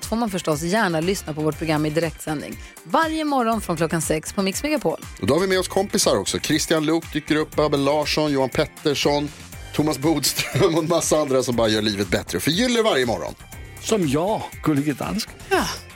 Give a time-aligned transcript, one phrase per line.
[0.00, 2.56] allt får man förstås gärna lyssna på vårt program i direktsändning.
[2.84, 5.00] Varje morgon från klockan sex på Mix Megapol.
[5.20, 6.38] Och då har vi med oss kompisar också.
[6.38, 9.28] Christian Luuk dyker upp, Abel Larsson, Johan Pettersson,
[9.74, 13.34] Thomas Bodström och en massa andra som bara gör livet bättre och förgyller varje morgon.
[13.80, 15.34] Som jag, Gullige Dansken.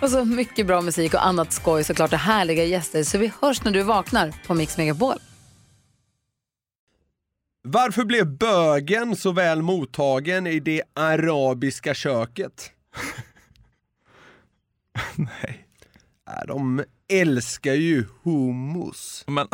[0.01, 3.05] Och så mycket bra musik och annat skoj såklart och härliga gäster.
[3.05, 5.19] Så vi hörs när du vaknar på Mix Megapol.
[7.62, 12.71] Varför blev bögen så väl mottagen i det arabiska köket?
[15.16, 15.66] Nej.
[16.29, 19.25] Äh, De älskar ju hummus.
[19.27, 19.48] Men...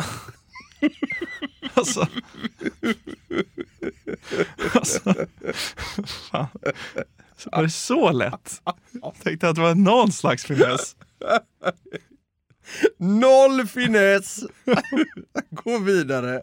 [1.73, 2.07] alltså...
[4.73, 5.13] alltså...
[6.31, 6.47] Fan.
[7.45, 8.61] Var det så lätt?
[8.91, 10.95] Jag tänkte att det var någon slags finess.
[12.97, 14.39] Noll finess!
[15.49, 16.41] Gå vidare.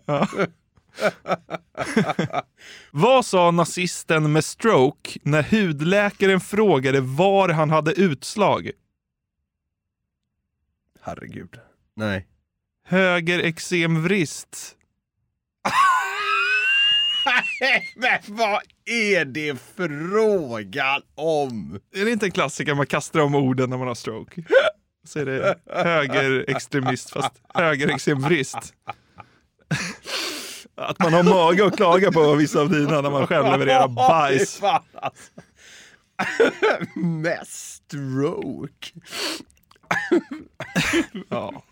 [2.90, 8.70] Vad sa nazisten med stroke när hudläkaren frågade var han hade utslag?
[11.08, 11.60] Herregud.
[11.96, 12.26] Nej.
[12.86, 14.76] Höger eksemvrist.
[17.96, 21.80] Men vad är det frågan om?
[21.94, 24.42] Är det inte en klassiker man kastar om orden när man har stroke?
[25.06, 28.74] Så är det högerextremist fast högerexemvrist.
[30.74, 34.62] Att man har mage att klaga på vissa av dina när man själv levererar bajs.
[34.62, 35.32] Alltså.
[37.00, 38.90] Med stroke.
[41.28, 41.62] Ja.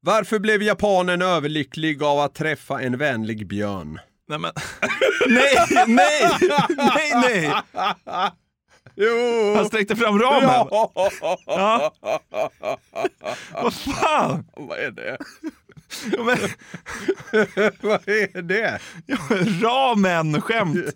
[0.00, 3.98] Varför blev japanen överlycklig av att träffa en vänlig björn?
[4.28, 4.52] Nej, men...
[5.28, 5.54] nej,
[5.86, 6.30] nej,
[6.76, 8.30] nej, nej!
[8.96, 9.54] Jo!
[9.56, 10.42] Han sträckte fram ramen.
[10.42, 10.92] Ja.
[11.46, 11.92] Ja.
[13.62, 14.46] Vad fan?
[14.56, 15.18] Vad är det?
[16.12, 16.38] Ja, Men,
[17.80, 18.78] Vad är det?
[19.06, 20.94] ja, men ramen-skämt.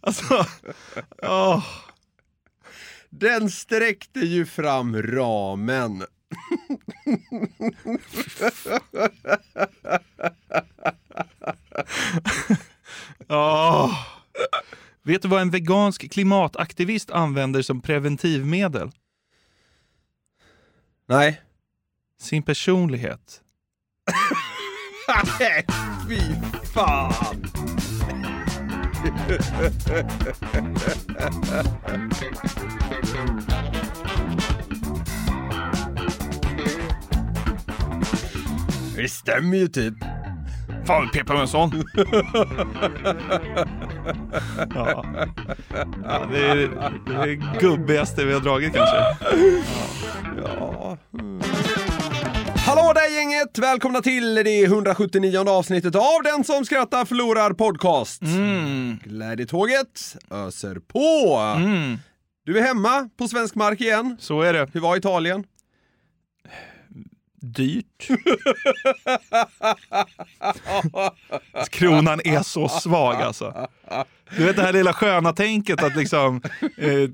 [0.00, 0.46] Alltså,
[1.22, 1.64] åh.
[3.10, 6.04] Den sträckte ju fram ramen.
[13.28, 13.94] åh.
[15.02, 18.90] Vet du vad en vegansk klimataktivist använder som preventivmedel?
[21.06, 21.42] Nej.
[22.20, 23.42] Sin personlighet.
[25.40, 25.66] Nej,
[26.08, 26.20] fy
[26.74, 27.50] fan!
[38.96, 39.94] Det stämmer ju typ.
[40.86, 41.82] Fan, peppar med en sån.
[44.74, 45.04] ja.
[46.04, 46.56] Ja, det, är,
[47.06, 48.96] det är gubbigaste vi har dragit kanske.
[50.42, 50.96] Ja.
[51.20, 51.40] Mm.
[52.68, 53.58] Hallå där gänget!
[53.58, 58.22] Välkomna till det 179 avsnittet av Den som skrattar förlorar podcast.
[58.22, 58.98] Mm.
[59.04, 61.36] Glädjetåget öser på.
[61.56, 61.98] Mm.
[62.44, 64.16] Du är hemma på svensk mark igen.
[64.20, 64.68] Så är det.
[64.72, 65.44] Hur var Italien?
[67.40, 68.08] Dyrt.
[71.70, 73.68] Kronan är så svag alltså.
[74.36, 76.42] Du vet det här lilla sköna tänket att liksom
[76.76, 77.10] eh,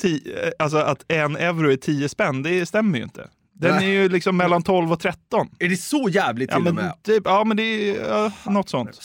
[0.00, 3.28] ti, eh, alltså att en euro är 10 spänn, det stämmer ju inte.
[3.62, 5.48] Den är ju liksom mellan 12 och 13.
[5.58, 7.02] Är det så jävligt Ja till och men, med?
[7.02, 9.00] typ, ja, men det är ja, något sånt.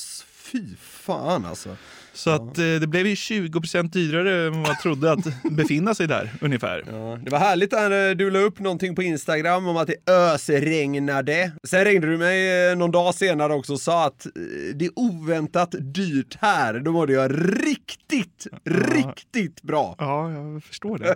[0.51, 1.69] Fy fan alltså.
[2.17, 5.19] Så att eh, det blev ju 20% dyrare än vad jag trodde att
[5.51, 6.83] befinna sig där ungefär.
[6.91, 11.51] Ja, det var härligt när du la upp någonting på Instagram om att det ösregnade.
[11.67, 14.31] Sen ringde du mig eh, någon dag senare också och sa att eh,
[14.75, 16.79] det är oväntat dyrt här.
[16.79, 17.31] Då mådde jag
[17.67, 18.47] riktigt,
[18.95, 19.95] riktigt bra.
[19.97, 21.15] Ja, jag förstår det.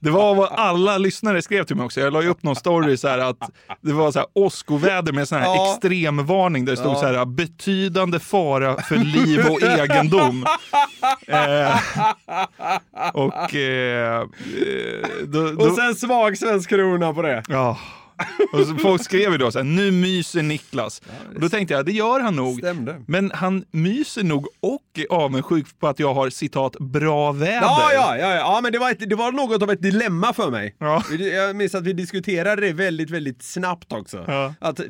[0.00, 2.00] Det var vad alla lyssnare skrev till mig också.
[2.00, 3.50] Jag la ju upp någon story så här att
[3.80, 5.72] det var så här åskoväder med sån här Ja.
[5.74, 10.29] extremvarning där det stod så här betydande fara för liv och egendom.
[11.26, 11.76] Eh,
[13.12, 14.26] och eh, eh,
[15.24, 17.42] då, då, Och sen svag svensk krona på det.
[17.48, 17.78] Ja.
[18.52, 21.02] Och så folk skrev ju då så här, nu myser Niklas.
[21.34, 22.58] Och då tänkte jag, det gör han nog.
[22.58, 23.02] Stämde.
[23.06, 27.60] Men han myser nog och är avundsjuk på att jag har citat bra väder.
[27.60, 30.50] Ja, ja, ja, ja, men det var, ett, det var något av ett dilemma för
[30.50, 30.76] mig.
[30.78, 31.02] Ja.
[31.18, 34.24] Jag minns att vi diskuterade det väldigt, väldigt snabbt också.
[34.26, 34.54] Ja.
[34.60, 34.80] Att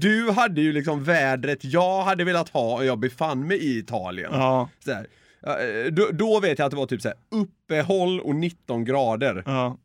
[0.00, 4.30] du hade ju liksom vädret jag hade velat ha och jag befann mig i Italien.
[4.32, 4.68] Ja.
[4.84, 5.06] Så här,
[5.40, 8.84] Ja, eh, då, då vet jag att det var typ så här uppehåll och 19
[8.84, 9.42] grader.
[9.46, 9.78] Ja.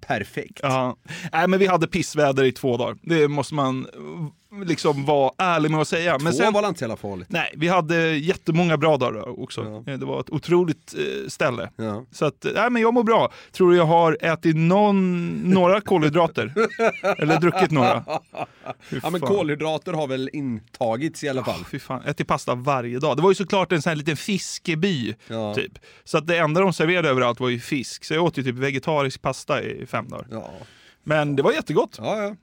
[0.00, 0.60] Perfekt.
[0.62, 0.96] Ja.
[1.32, 2.98] Nej, men vi hade pissväder i två dagar.
[3.02, 3.86] Det måste man
[4.64, 6.18] liksom vara ärlig med att säga.
[6.18, 7.26] Men Två sen, var inte så jävla farligt.
[7.30, 9.82] nej, vi hade jättemånga bra dagar också.
[9.86, 11.70] Eh, Det var ett otroligt eh, ställe.
[11.76, 12.04] Ja.
[12.12, 13.32] Så att, nej, men jag mår bra.
[13.52, 16.52] Tror du jag har ätit någon, några kolhydrater?
[17.18, 18.04] Eller druckit några?
[19.02, 21.64] Ja men kolhydrater har väl intagits i alla fall.
[21.70, 23.16] Fy fan, ätit pasta varje dag.
[23.16, 25.14] Det var ju såklart en sån här liten fiskeby.
[25.28, 25.54] Ja.
[25.54, 25.72] Typ.
[26.04, 28.04] Så att det enda de serverade överallt var ju fisk.
[28.04, 30.26] Så jag åt ju typ vegetarisk pasta i fem dagar.
[30.30, 30.50] Ja.
[31.04, 31.96] Men det var jättegott.
[31.98, 32.36] Ja, ja.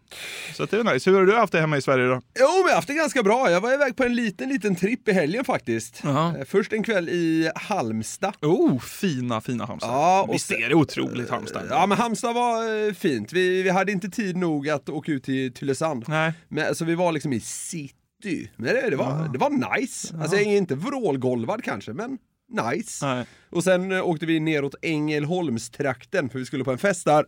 [0.56, 1.10] Så det är nice.
[1.10, 2.14] Hur har du haft det hemma i Sverige då?
[2.14, 3.52] Jo, men jag har haft det ganska bra.
[3.52, 6.02] Jag var iväg på en liten, liten tripp i helgen faktiskt.
[6.04, 6.38] Jaha.
[6.38, 8.34] Eh, Först en kväll i Halmstad.
[8.42, 9.90] Oh, fina, fina Halmstad.
[9.92, 11.64] Ja, och Visst är det otroligt Halmstad?
[11.70, 13.34] Ja, men Halmstad var eh, fint.
[13.34, 16.06] Vi, vi hade inte tid nog att åka ut till Tylösand.
[16.08, 16.34] Nej.
[16.48, 18.52] Men, så vi var liksom i city.
[18.56, 20.16] Men det, det, var, det var nice.
[20.22, 22.18] Alltså jag är inte vrålgolvad kanske, men
[22.50, 23.06] nice.
[23.06, 23.26] Nej.
[23.50, 27.26] Och sen eh, åkte vi neråt Ängelholmstrakten, för vi skulle på en fest där.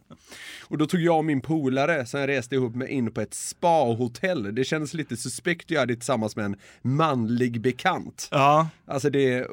[0.64, 4.56] Och då tog jag och min polare, sen reste ihop mig in på ett spa-hotell.
[4.56, 8.28] Det kändes lite suspekt att göra det tillsammans med en manlig bekant.
[8.32, 9.46] Ja, Alltså det eh,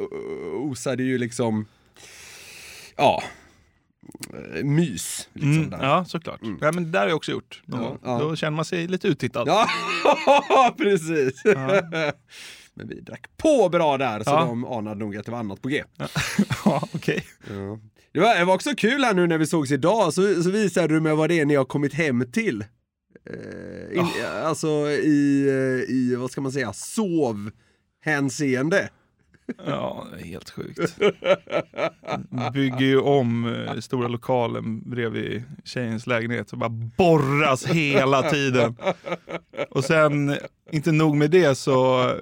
[0.55, 1.67] osade ju liksom,
[2.97, 3.23] ja,
[4.35, 5.29] eh, mys.
[5.33, 5.83] Liksom mm, där.
[5.83, 6.41] ja såklart.
[6.61, 7.63] Ja, men det där har jag också gjort.
[7.67, 8.19] Då, Ja, ja.
[8.19, 9.49] då känner man sig lite uttittad.
[9.49, 9.69] Ja,
[10.79, 11.43] precis.
[12.79, 14.45] Men vi drack på bra där, så Ja.
[14.45, 15.85] de anade nog att det var annat på G.
[16.65, 17.25] Ja, okej.
[17.51, 17.79] Ja.
[18.13, 20.95] Det, var, det var också kul här nu när vi sågs idag, så, så visade
[20.95, 22.65] du mig vad det är ni har kommit hem till.
[23.31, 24.07] Eh, in,
[24.45, 26.73] Alltså i, eh, i, vad ska man säga,
[28.05, 28.89] sovhänseende.
[29.67, 30.99] Ja, det är helt sjukt.
[32.53, 38.77] Bygger ju om eh, stora lokalen bredvid tjejens lägenhet och bara borras hela tiden.
[39.71, 40.37] Och sen,
[40.71, 42.15] inte nog med det så, eh,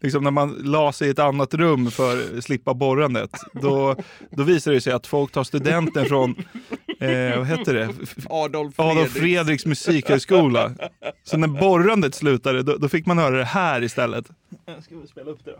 [0.00, 3.96] liksom när man la sig i ett annat rum för att slippa borrandet, då,
[4.30, 6.34] då visar det sig att folk tar studenten från,
[7.04, 7.88] eh, vad heter det?
[8.30, 9.22] Adolf Adolf Fredrik.
[9.22, 10.72] Fredriks musikhögskola.
[11.24, 14.24] Så när borrandet slutade, då, då fick man höra det här istället.
[14.66, 15.58] Jag ska väl spela upp det då.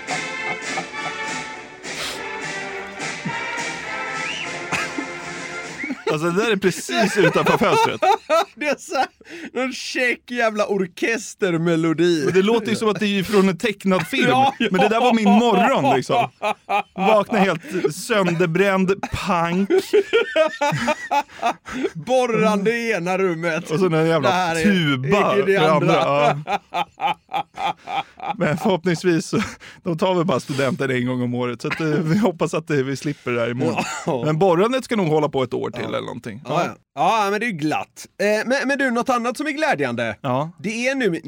[6.14, 8.00] Alltså det där är precis utanför fönstret.
[8.54, 9.06] Det är så här,
[9.52, 12.30] någon check jävla orkestermelodi.
[12.34, 14.28] Det låter ju som att det är från en tecknad film.
[14.28, 14.68] Ja, ja.
[14.70, 16.30] Men det där var min morgon liksom.
[16.94, 17.62] Vakna helt
[17.94, 19.70] sönderbränd, pank
[21.94, 23.70] Borrande i ena rummet.
[23.70, 26.00] och så en Det jävla är- tuba är det för andra.
[26.02, 26.42] andra.
[26.46, 26.84] Ja.
[28.38, 29.34] Men förhoppningsvis
[29.82, 31.62] de tar väl bara studenten en gång om året.
[31.62, 33.84] Så eh, vi hoppas att eh, vi slipper det där imorgon.
[34.24, 36.42] Men borrandet ska nog hålla på ett år till eller någonting.
[36.44, 36.74] Ja, ja.
[36.94, 38.06] ja, men det är ju glatt.
[38.20, 40.16] Eh, men, men du, något annat som är glädjande.
[40.20, 40.50] Ja.
[40.58, 41.20] Det är nu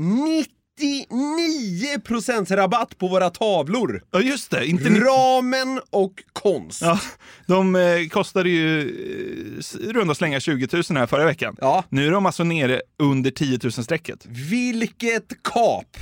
[0.81, 4.03] 99% rabatt på våra tavlor.
[4.11, 6.83] Ja just det, inte Ramen och konst.
[6.83, 7.01] Ja,
[7.47, 11.57] de eh, kostade ju eh, runda slänga 20 000 här förra veckan.
[11.61, 11.85] Ja.
[11.89, 14.27] Nu är de alltså nere under 10 000 strecket.
[14.27, 15.97] Vilket kap!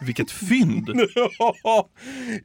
[0.00, 0.90] Vilket fynd!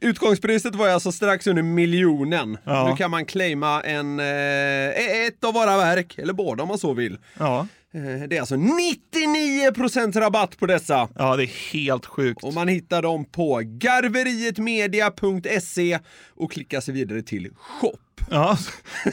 [0.00, 2.58] Utgångspriset var alltså strax under miljonen.
[2.64, 2.88] Ja.
[2.90, 6.92] Nu kan man claima en, eh, ett av våra verk, eller båda om man så
[6.92, 7.18] vill.
[7.38, 7.66] Ja.
[7.94, 11.08] Eh, det är alltså 99% rabatt på dessa.
[11.14, 12.44] ja, det är helt sjukt.
[12.44, 15.98] Och man hittar dem på garverietmedia.se
[16.36, 17.96] och klickar sig vidare till shop.
[18.30, 18.58] Ja,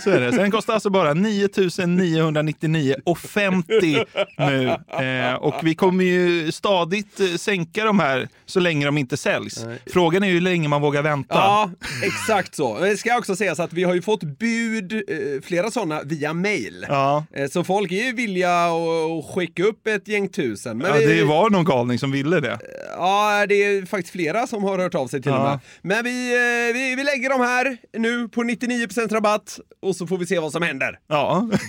[0.04, 0.32] så är det.
[0.34, 1.50] Sen kostar alltså bara 9
[1.88, 4.06] 999 och 50
[4.38, 4.68] nu.
[5.06, 9.66] Eh, och vi kommer ju stadigt eh, sänka de här så länge de inte säljs.
[9.94, 11.36] Frågan är ju hur länge man vågar vänta.
[11.36, 11.72] Ja,
[12.04, 12.80] exakt så.
[12.80, 16.86] Det ska också sägas att vi har ju fått bud, eh, flera sådana, via mail.
[16.90, 17.26] Ja.
[17.36, 20.78] Eh, Så folk är ju villiga att skicka upp ett gäng tusen.
[20.78, 22.60] Men Ja, vi, det var någon galning som ville det.
[22.98, 25.38] ja, det är faktiskt flera som har hört av sig till Ja.
[25.38, 25.60] och med.
[25.82, 26.30] Men vi,
[26.74, 30.52] vi, vi lägger de här nu på 99% rabatt och så får vi se vad
[30.52, 31.00] som händer.
[31.08, 31.50] Ja.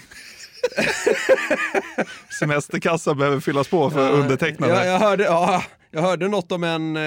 [2.38, 4.74] Semesterkassan behöver fyllas på för undertecknade.
[4.74, 7.02] Jag, jag, hörde, ja, jag hörde något om en, eh,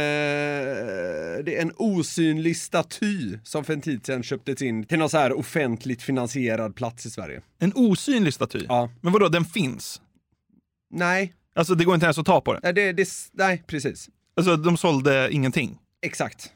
[1.46, 5.18] det är en osynlig staty som för en tid sedan köptes in till någon så
[5.18, 7.42] här offentligt finansierad plats i Sverige.
[7.60, 8.66] En osynlig staty?
[8.70, 8.90] Ja.
[9.02, 10.02] Men vadå, den finns?
[10.94, 12.62] Nej, Alltså det går inte ens att ta på den?
[12.64, 14.10] nej, det, det, nej precis.
[14.38, 15.78] Alltså de sålde ingenting?
[16.02, 16.52] Exakt.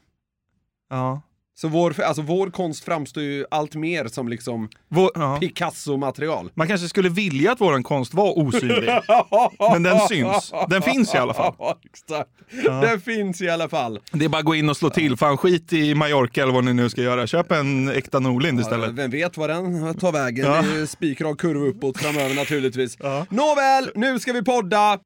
[0.90, 1.22] Ja.
[1.60, 5.36] Så vår, alltså vår konst framstår ju allt mer som liksom Vår, ja.
[5.40, 6.50] Picasso-material.
[6.54, 8.90] Man kanske skulle vilja att våran konst var osynlig.
[9.72, 10.52] Men den syns.
[10.68, 11.54] Den finns i alla fall.
[11.58, 12.72] Ja.
[12.72, 14.00] Den finns i alla fall.
[14.12, 15.16] Det är bara att gå in och slå till.
[15.16, 17.26] Fan skit i Mallorca eller vad ni nu ska göra.
[17.26, 18.90] Köp en äkta Norlind istället.
[18.90, 20.46] Vem vet vad den tar vägen?
[20.46, 20.62] Ja.
[20.62, 22.98] Det är spikrak kurva uppåt framöver naturligtvis.
[23.28, 24.98] Nåväl, nu ska vi podda.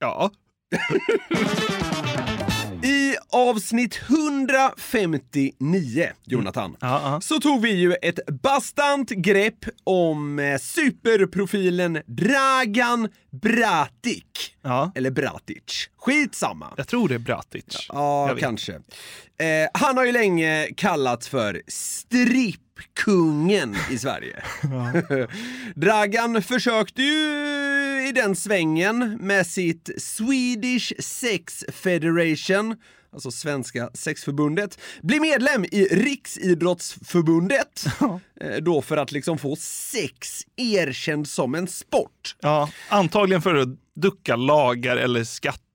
[0.00, 0.30] Ja.
[2.90, 7.20] I avsnitt 159, Jonathan, Ja, ja.
[7.20, 13.08] så tog vi ju ett bastant grepp om eh, superprofilen Dragan
[13.42, 14.24] Bratic.
[14.62, 14.92] ja.
[14.94, 15.88] Eller Bratic.
[15.98, 16.74] Skitsamma.
[16.76, 17.86] Jag tror det är Bratic.
[17.88, 18.72] Ja, kanske.
[18.72, 18.80] Eh,
[19.74, 24.42] han har ju länge kallats för strippkungen i Sverige.
[25.74, 27.46] Dragan försökte ju
[28.10, 32.76] i den svängen med sitt Swedish Sex Federation,
[33.12, 37.84] alltså Svenska Sexförbundet, bli medlem i Riksidrottsförbundet.
[38.40, 42.36] eh, då för att liksom få sex erkänd som en sport.
[42.40, 45.24] Ja, antagligen för att ducka lagar eller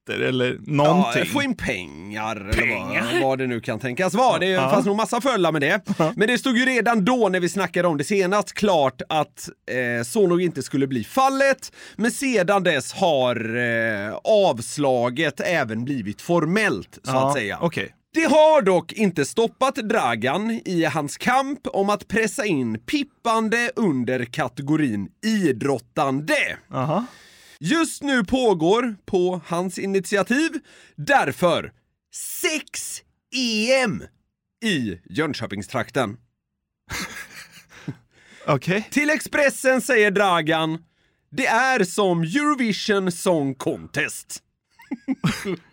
[0.05, 1.23] skatter eller någonting.
[1.25, 4.39] Ja, få in pengar, eller vad, vad det nu kan tänkas vara.
[4.39, 5.81] Det fanns nog massa fördelar med det.
[6.15, 10.03] Men det stod ju redan då när vi snackade om det senast klart att eh,
[10.03, 11.71] så nog inte skulle bli fallet.
[11.95, 17.57] Men sedan dess har eh, avslaget även blivit formellt, så ja, att säga.
[17.61, 17.95] Okej.
[18.13, 24.25] Det har dock inte stoppat Dragan i hans kamp om att pressa in pippande under
[24.25, 26.57] kategorin idrottande.
[26.73, 27.05] Aha.
[27.59, 30.51] Just nu pågår, på hans initiativ,
[30.95, 31.71] därför
[32.41, 33.01] sex
[33.35, 34.03] EM
[34.63, 36.17] i Jönköpingstrakten.
[38.47, 38.87] Okej.
[38.91, 40.83] Till Expressen säger Dragan,
[41.31, 44.43] det är som Eurovision Song Contest.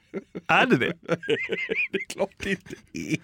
[0.49, 0.93] Är det det?
[1.93, 3.17] Det är klart det inte är.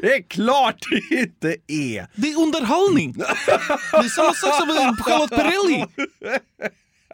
[0.00, 2.06] Det är klart det inte är.
[2.14, 3.12] Det är underhållning!
[3.12, 3.24] Det
[3.92, 5.86] är samma sak som Charlotte Perrelli.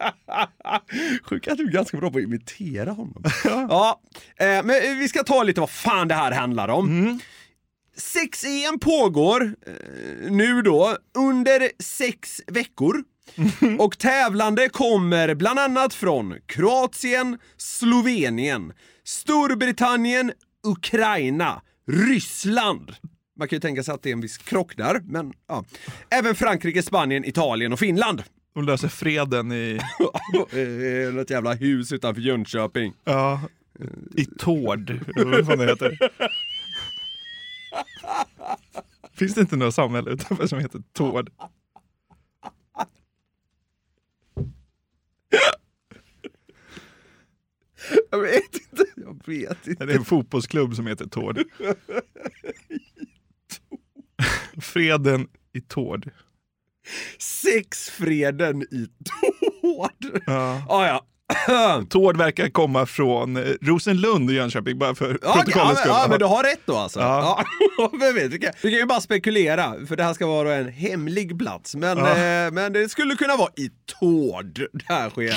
[1.23, 3.23] Sjukt att du är ganska bra på att imitera honom.
[3.43, 4.01] ja,
[4.39, 7.19] eh, men vi ska ta lite vad fan det här handlar om.
[7.97, 13.03] Sex-EM pågår eh, nu då under sex veckor.
[13.79, 20.31] Och tävlande kommer bland annat från Kroatien, Slovenien, Storbritannien,
[20.63, 22.95] Ukraina, Ryssland.
[23.39, 25.65] Man kan ju tänka sig att det är en viss krock där, men ja.
[26.09, 28.23] Även Frankrike, Spanien, Italien och Finland.
[28.53, 29.79] De löser freden i,
[31.13, 32.93] Något jävla hus utanför Jönköping.
[33.03, 33.41] ja,
[34.17, 34.89] i Tord.
[34.89, 35.97] eller Vad fan det heter.
[39.13, 41.29] Finns det inte några samhälle utanför som heter Tord?
[48.11, 48.85] Jag vet inte.
[48.95, 49.85] Jag vet inte.
[49.85, 51.39] Det är en fotbollsklubb som heter Tord.
[54.61, 56.09] Freden i Tord.
[57.19, 58.87] Sexfreden i
[59.61, 60.21] Tord.
[60.25, 60.61] Ja.
[60.69, 61.05] Ah, ja.
[61.89, 65.91] Tord verkar komma från eh, Rosenlund i Jönköping, bara för Ja, protokollets men, skull.
[65.95, 66.99] ja, men du har rätt då alltså.
[66.99, 67.45] Ja.
[67.77, 67.91] Ja.
[68.13, 71.39] Vet, vi, kan, vi kan ju bara spekulera, för det här ska vara en hemlig
[71.39, 71.75] plats.
[71.75, 72.09] Men, Ja.
[72.17, 73.69] eh, men det skulle kunna vara i
[73.99, 75.35] Tord det här sker.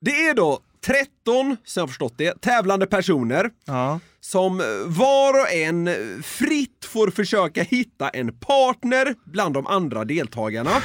[0.04, 1.06] det är då 13,
[1.64, 4.00] som jag har förstått det, tävlande personer Ja.
[4.24, 5.88] Som var och en
[6.22, 10.82] fritt får försöka hitta en partner bland de andra deltagarna.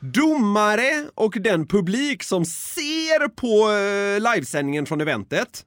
[0.00, 5.64] Domare och den publik som ser på eh, livesändningen från eventet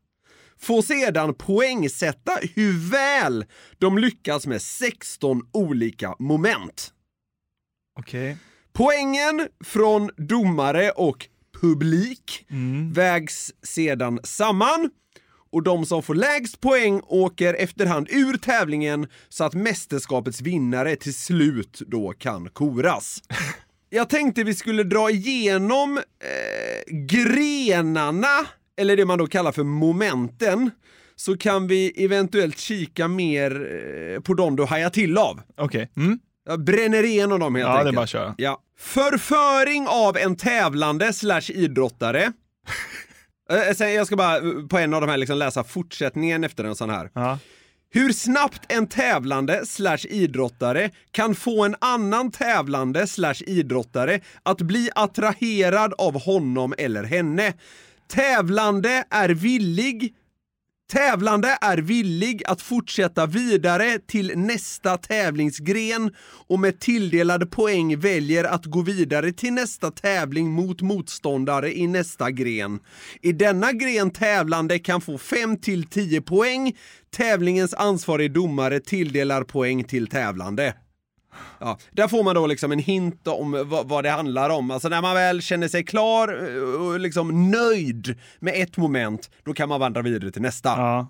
[0.59, 3.45] får sedan poängsätta hur väl
[3.77, 6.93] de lyckas med 16 olika moment.
[7.99, 8.37] Okej.
[8.73, 11.27] Poängen från domare och
[11.61, 12.45] publik
[12.93, 14.89] vägs sedan samman
[15.51, 21.13] och de som får lägst poäng åker efterhand ur tävlingen så att mästerskapets vinnare till
[21.13, 23.23] slut då kan koras.
[23.89, 28.45] Jag tänkte vi skulle dra igenom eh, grenarna,
[28.81, 30.71] eller det man då kallar för momenten,
[31.15, 33.51] så kan vi eventuellt kika mer
[34.15, 35.41] eh, på de du hajar till av.
[35.57, 35.91] Okej.
[35.97, 36.19] Mm.
[36.45, 37.95] Jag bränner igenom dem helt Ja, det är enkelt.
[37.95, 38.35] bara att köra.
[38.37, 38.61] Ja.
[38.79, 42.31] Förföring av en tävlande slash idrottare.
[43.51, 46.63] Eh, sen jag ska bara eh, på en av de här liksom läsa fortsättningen efter
[46.63, 47.09] en sån här.
[47.13, 47.39] Ja.
[47.91, 54.89] Hur snabbt en tävlande slash idrottare kan få en annan tävlande slash idrottare att bli
[54.95, 57.53] attraherad av honom eller henne.
[58.07, 60.13] Tävlande är villig
[60.91, 66.11] Tävlande är villig att fortsätta vidare till nästa tävlingsgren
[66.47, 72.31] och med tilldelade poäng väljer att gå vidare till nästa tävling mot motståndare i nästa
[72.31, 72.79] gren.
[73.21, 76.77] I denna gren tävlande kan få 5 till 10 poäng.
[77.17, 80.73] Tävlingens ansvarig domare tilldelar poäng till tävlande.
[81.59, 84.71] Ja, där får man då liksom en hint om vad, vad det handlar om.
[84.71, 89.53] Alltså när man väl känner sig klar eh, och liksom nöjd med ett moment, då
[89.53, 90.69] kan man vandra vidare till nästa.
[90.69, 91.07] Ja.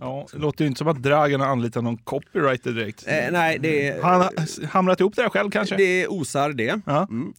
[0.00, 3.04] Ja, det låter ju inte som att Dragan har anlitat någon copywriter direkt.
[3.06, 5.76] Eh, nej, det, Han har hamrat ihop det där själv kanske?
[5.76, 6.80] det osar det.
[6.86, 7.02] Ja.
[7.10, 7.32] Mm.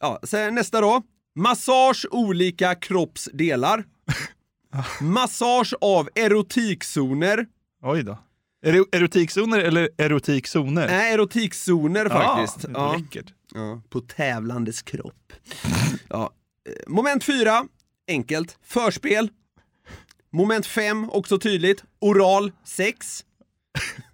[0.00, 1.02] Ja, sen nästa då.
[1.34, 3.84] Massage olika kroppsdelar.
[5.00, 7.46] Massage av erotikzoner.
[7.82, 8.18] Oj då.
[8.64, 10.86] Är det erotikzoner eller erotikzoner?
[10.88, 12.68] Nej, erotikzoner faktiskt.
[12.74, 13.32] Ja, läckert.
[13.54, 15.32] Ja, på tävlandes kropp.
[16.08, 16.30] Ja.
[16.86, 17.64] Moment fyra,
[18.08, 19.30] enkelt, förspel.
[20.32, 23.24] Moment fem, också tydligt, oral sex.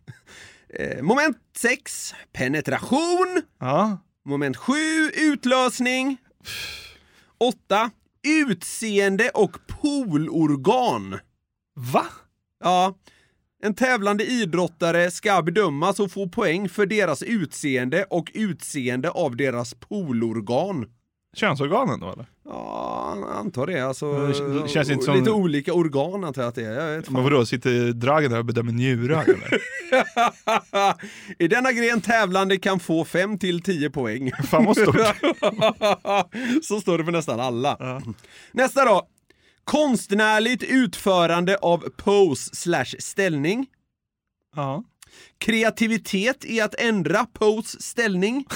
[0.75, 3.43] Eh, Moment sex, penetration.
[3.61, 3.99] Ja.
[4.25, 6.17] Moment sju, utlösning.
[7.39, 7.91] Åtta,
[8.23, 11.19] utseende och poolorgan.
[11.75, 12.07] Va?
[12.65, 12.95] Ja,
[13.63, 19.75] en tävlande idrottare ska bedömas och få poäng för deras utseende och utseende av deras
[19.75, 20.87] poolorgan.
[21.37, 22.27] Könsorganen då eller?
[22.45, 23.81] Ja, antar det.
[23.81, 24.13] Alltså,
[24.63, 27.03] Det känns inte som- Lite olika organ antar jag att det är.
[27.11, 29.61] Men vadå, sitter Dragan där och bedömer njurar eller?
[31.45, 34.31] I denna gren tävlande kan få 5 till 10 poäng.
[34.51, 34.97] Fan vad stort.
[36.63, 38.03] Så står det för nästan alla.
[38.53, 39.03] Nästa då.
[39.65, 43.67] Konstnärligt utförande av pose slash ställning.
[44.57, 44.85] Ja.
[45.39, 48.47] Kreativitet i att ändra pose ställning.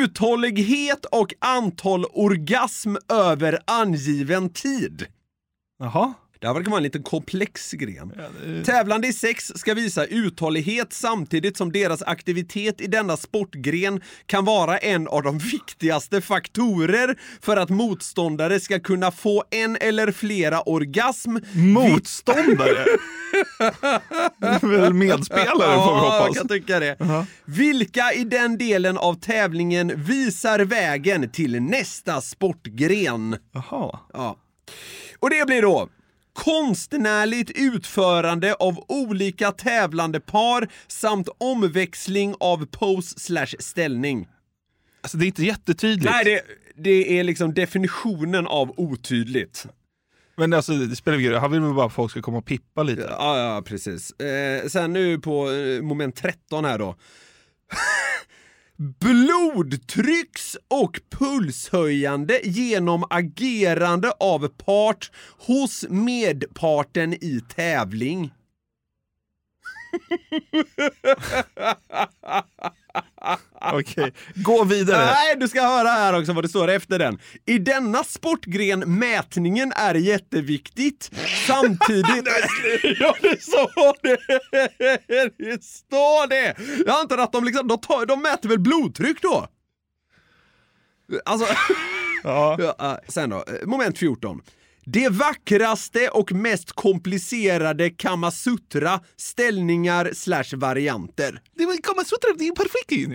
[0.00, 5.06] Uthållighet och antal orgasm över angiven tid.
[5.78, 6.14] Jaha.
[6.46, 8.12] Det här verkar vara en liten komplex gren.
[8.64, 14.78] Tävlande i sex ska visa uthållighet samtidigt som deras aktivitet i denna sportgren kan vara
[14.78, 21.36] en av de viktigaste faktorer för att motståndare ska kunna få en eller flera orgasm.
[21.54, 22.84] Motståndare?
[24.62, 26.38] Väl medspelare får vi Ja, jag hoppas.
[26.38, 26.96] kan tycka det.
[27.44, 33.36] Vilka i den delen av tävlingen visar vägen till nästa sportgren?
[33.52, 33.98] Jaha.
[34.12, 34.36] Ja.
[35.20, 35.88] Och det blir då
[36.36, 44.28] konstnärligt utförande av olika tävlande par samt omväxling av pose slash ställning.
[45.00, 46.10] Alltså det är inte jättetydligt.
[46.12, 46.42] Nej, det,
[46.74, 49.66] det är liksom definitionen av otydligt.
[50.36, 52.46] Men alltså det spelar ingen roll, han vill väl bara att folk ska komma och
[52.46, 53.06] pippa lite.
[53.10, 54.20] Ja, ja, precis.
[54.20, 56.86] Eh, sen nu på eh, moment 13 här då.
[58.76, 68.32] Blodtrycks och pulshöjande genom agerande av part hos medparten i tävling.
[73.72, 75.04] Okej, gå vidare.
[75.04, 77.18] Nej, du ska höra här också vad det står efter den.
[77.46, 81.10] I denna sportgren mätningen är jätteviktigt.
[81.46, 82.28] Samtidigt...
[83.00, 84.18] ja, det står det!
[85.38, 86.54] Det står det!
[86.86, 89.48] Jag antar att de liksom, de, tar, de mäter väl blodtryck då?
[91.24, 91.46] Alltså...
[92.22, 92.58] Ja.
[92.80, 94.42] Äh, sen då, eh, moment 14.
[94.88, 101.40] Det vackraste och mest komplicerade kamasutra, ställningar slash varianter.
[101.54, 103.12] Det var Kamasutra, det är perfekt ju.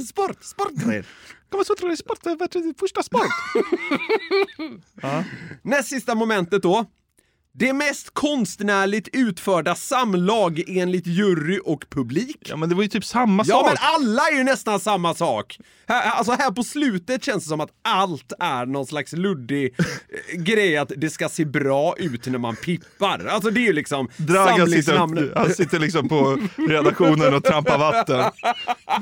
[0.06, 1.04] Sport, sportgren.
[1.50, 2.18] Kamasutra är sport,
[2.80, 3.26] första sport.
[5.62, 6.86] Näst sista momentet då.
[7.58, 12.36] Det mest konstnärligt utförda samlag enligt jury och publik.
[12.40, 13.66] Ja men det var ju typ samma Ja, sak.
[13.66, 15.58] men alla är ju nästan samma sak.
[15.88, 20.38] Här, alltså här på slutet känns det som att allt är någon slags luddig eh,
[20.40, 23.26] grej att det ska se bra ut när man pippar.
[23.30, 26.38] Alltså det är ju liksom Dragan sitter, han sitter liksom på
[26.68, 28.24] redaktionen och trampar vatten.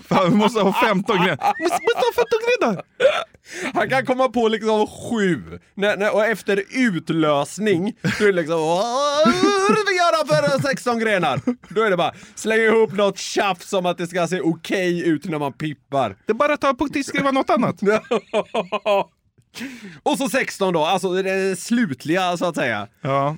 [0.08, 1.54] Fan, vi måste ha 15 grenar.
[1.58, 2.26] Vi måste ha 15
[2.60, 2.82] grenar!
[3.74, 5.42] Han kan komma på liksom sju,
[5.74, 10.62] när, när, och efter utlösning, då är det liksom "Åh, hur ska vi göra för
[10.62, 11.40] 16 grenar?
[11.68, 15.24] Då är det bara slänga ihop något tjafs som att det ska se okej ut
[15.24, 16.16] när man pippar.
[16.26, 17.80] Det är bara att ta på och skriva något annat.
[20.02, 22.88] och så 16 då, alltså det slutliga så att säga.
[23.00, 23.36] Ja.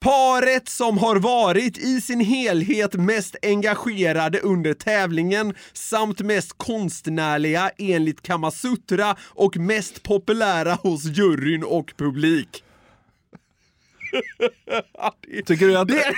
[0.00, 8.22] Paret som har varit i sin helhet mest engagerade under tävlingen samt mest konstnärliga enligt
[8.22, 12.62] Kamasutra och mest populära hos juryn och publik.
[15.46, 15.88] Tycker du att...
[15.88, 16.14] det,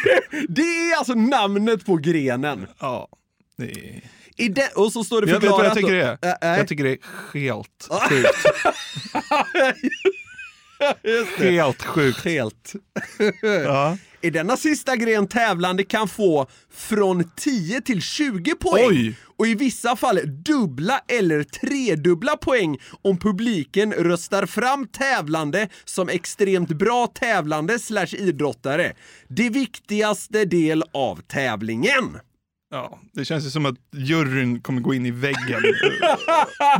[0.48, 2.66] det är alltså namnet på grenen.
[2.78, 3.08] Ja.
[3.56, 4.02] Det är...
[4.36, 5.76] I de, och så står det Jag vet vad förklarat...
[5.76, 6.48] jag tycker det är.
[6.48, 6.58] Äh, äh.
[6.58, 6.98] Jag tycker det är
[7.40, 8.46] helt sjukt.
[11.38, 12.24] Helt sjukt.
[12.24, 12.72] Helt.
[13.42, 13.98] Ja.
[14.20, 18.88] I denna sista gren tävlande kan få från 10 till 20 poäng.
[18.88, 19.14] Oj.
[19.38, 26.68] Och i vissa fall dubbla eller tredubbla poäng om publiken röstar fram tävlande som extremt
[26.68, 28.92] bra tävlande slash idrottare.
[29.28, 32.18] Det viktigaste del av tävlingen.
[32.70, 35.62] Ja, det känns ju som att juryn kommer gå in i väggen.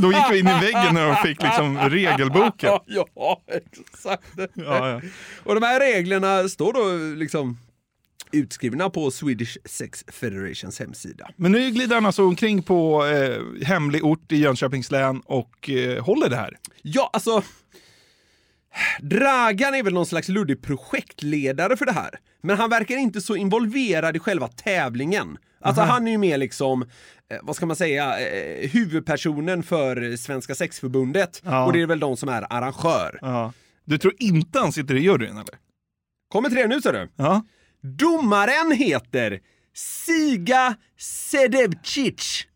[0.01, 2.71] Då gick vi in i väggen när de fick liksom regelboken.
[2.87, 4.25] ja, exakt.
[4.37, 5.01] Ja, ja.
[5.45, 7.59] Och de här reglerna står då liksom
[8.33, 11.31] utskrivna på Swedish Sex Federations hemsida.
[11.37, 16.05] Men nu glider han alltså omkring på eh, hemlig ort i Jönköpings län och eh,
[16.05, 16.59] håller det här.
[16.83, 17.43] Ja, alltså...
[19.01, 22.19] Dragan är väl någon slags luddig projektledare för det här.
[22.43, 25.39] Men han verkar inte så involverad i själva tävlingen.
[25.61, 26.83] Alltså han är ju mer liksom,
[27.31, 31.43] eh, vad ska man säga, eh, huvudpersonen för Svenska sexförbundet.
[31.45, 31.67] Ja.
[31.67, 33.19] Och det är väl de som är arrangör.
[33.23, 33.53] Ja.
[33.85, 35.59] Du tror inte han sitter i juryn eller?
[36.29, 37.09] Kommer tre nu ser du.
[37.17, 37.45] Ja.
[37.83, 39.41] Domaren heter
[39.75, 42.47] Siga Sedevcic.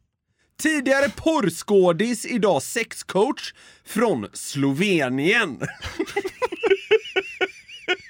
[0.63, 3.53] Tidigare porrskådis, idag sexcoach
[3.85, 5.61] från Slovenien.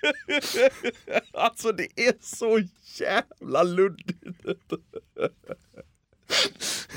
[1.33, 2.63] alltså det är så
[3.01, 4.73] jävla luddigt.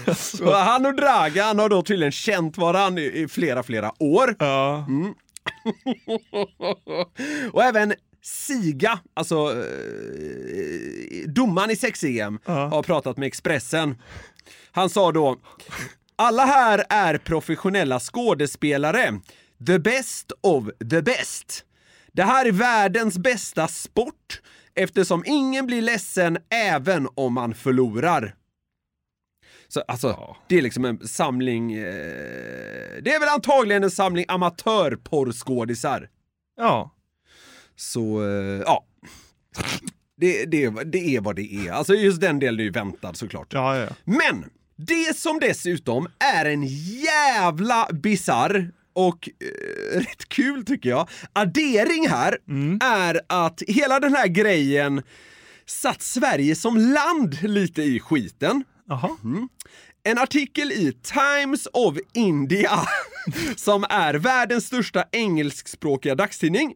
[0.42, 4.36] Och han och Dragan har då tydligen känt varandra i flera, flera år.
[4.40, 4.88] Ja.
[7.52, 13.96] Och även Siga, alltså eh, domaren i sex-EM, har pratat med Expressen.
[14.72, 15.38] Han sa då
[16.16, 19.20] alla här är professionella skådespelare.
[19.68, 21.66] The best of the best.
[22.16, 24.42] Det här är världens bästa sport
[24.74, 28.36] eftersom ingen blir ledsen även om man förlorar.
[29.68, 31.74] Så alltså, det är liksom en samling...
[31.74, 31.84] Eh,
[33.02, 36.10] det är väl antagligen en samling amatörporrskådisar.
[36.58, 36.92] ja.
[37.76, 38.86] Så, eh, ja.
[40.18, 41.72] Det, det, det är vad det är.
[41.72, 43.54] Alltså just den delen är ju väntad såklart.
[43.54, 43.88] Ja, ja.
[44.04, 52.10] Men det som dessutom är en jävla bizarr och eh, rätt kul tycker jag, addering
[52.10, 52.38] här
[52.82, 55.02] är att hela den här grejen
[55.66, 58.64] satt Sverige som land lite i skiten.
[58.88, 59.18] Jaha.
[60.04, 62.80] En artikel i Times of India,
[63.56, 66.74] som är världens största engelskspråkiga dagstidning,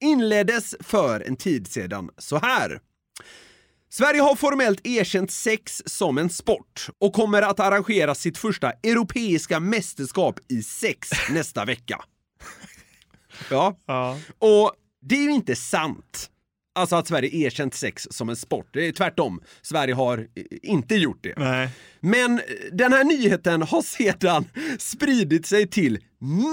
[0.00, 2.80] inleddes för en tid sedan så här.
[3.92, 9.60] Sverige har formellt erkänt sex som en sport och kommer att arrangera sitt första europeiska
[9.60, 12.00] mästerskap i sex nästa vecka.
[13.50, 14.18] Ja, Ja.
[14.38, 14.72] och
[15.02, 16.30] det är ju inte sant.
[16.74, 18.68] Alltså att Sverige erkänt sex som en sport.
[18.72, 19.40] Det är tvärtom.
[19.62, 20.24] Sverige har eh,
[20.62, 21.34] inte gjort det.
[21.36, 21.68] Nej.
[22.00, 24.44] Men eh, den här nyheten har sedan
[24.78, 25.98] spridit sig till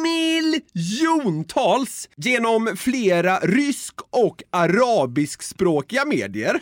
[0.04, 6.60] miljontals genom flera rysk och arabiskspråkiga medier.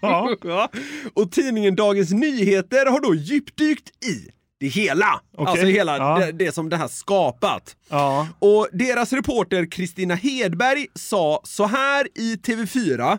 [0.00, 0.36] Ja.
[0.42, 0.70] Ja.
[1.14, 4.28] Och tidningen Dagens Nyheter har då djupdykt i
[4.60, 5.20] det hela.
[5.36, 5.50] Okej.
[5.50, 6.18] Alltså hela Ja.
[6.18, 7.76] det, det som det här skapat.
[7.88, 8.28] Ja.
[8.38, 13.18] Och deras reporter Kristina Hedberg sa så här i TV4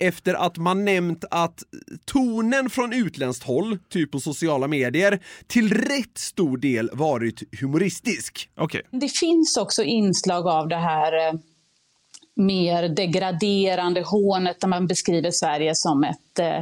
[0.00, 1.62] efter att man nämnt att
[2.04, 8.48] tonen från utländskt håll, typ på sociala medier, till rätt stor del varit humoristisk.
[8.56, 8.82] Okej.
[8.90, 11.32] Det finns också inslag av det här eh,
[12.36, 16.60] mer degraderande hånet där man beskriver Sverige som ett eh,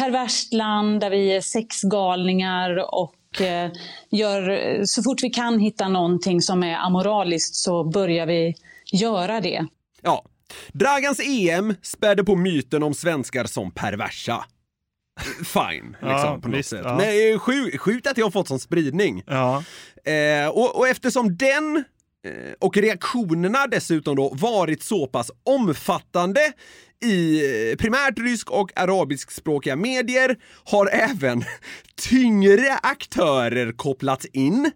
[0.00, 3.70] perverst land där vi är sexgalningar och eh,
[4.10, 8.54] gör, så fort vi kan hitta någonting som är amoraliskt så börjar vi
[8.92, 9.66] göra det.
[10.02, 10.24] Ja,
[10.72, 14.44] Dragans EM spädde på myten om svenskar som perversa.
[15.44, 16.80] Fine, liksom Ja, på något visst, sätt.
[16.84, 16.88] ja.
[16.96, 17.32] Men det
[17.78, 19.22] sjukt att jag har fått sån spridning.
[19.26, 19.64] Ja.
[20.04, 21.84] Eh, och, och eftersom den
[22.24, 26.52] Eh, och reaktionerna dessutom då varit så pass omfattande
[27.04, 31.44] i eh, primärt rysk och arabiskspråkiga medier har även
[31.96, 34.70] tyngre aktörer kopplats in.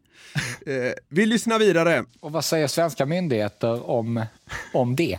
[0.67, 2.05] Eh, vi lyssnar vidare.
[2.21, 4.25] Och vad säger svenska myndigheter om,
[4.73, 5.19] om det?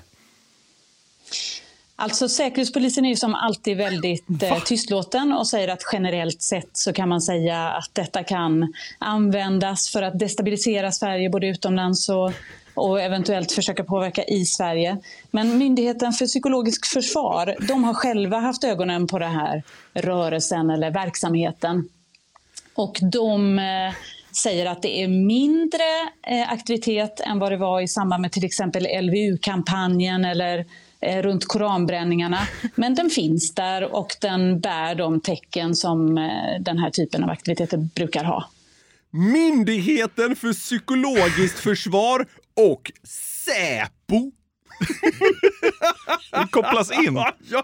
[2.03, 6.93] Alltså Säkerhetspolisen är ju som alltid väldigt eh, tystlåten och säger att generellt sett så
[6.93, 12.31] kan man säga att detta kan användas för att destabilisera Sverige både utomlands och,
[12.73, 14.97] och eventuellt försöka påverka i Sverige.
[15.31, 19.63] Men Myndigheten för psykologiskt försvar, de har själva haft ögonen på den här
[19.93, 21.89] rörelsen eller verksamheten.
[22.75, 23.93] Och de eh,
[24.35, 25.83] säger att det är mindre
[26.27, 30.65] eh, aktivitet än vad det var i samband med till exempel LVU-kampanjen eller
[31.03, 32.39] runt koranbränningarna.
[32.75, 37.29] Men den finns där och den bär de tecken som eh, den här typen av
[37.29, 38.49] aktiviteter brukar ha.
[39.11, 44.31] Myndigheten för psykologiskt försvar och Säpo.
[46.31, 47.15] Det kopplas in.
[47.49, 47.63] Ja,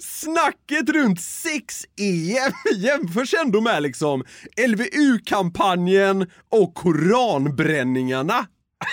[0.00, 4.24] snacket runt 6-EM jämförs ändå med liksom
[4.68, 8.46] LVU-kampanjen och koranbränningarna.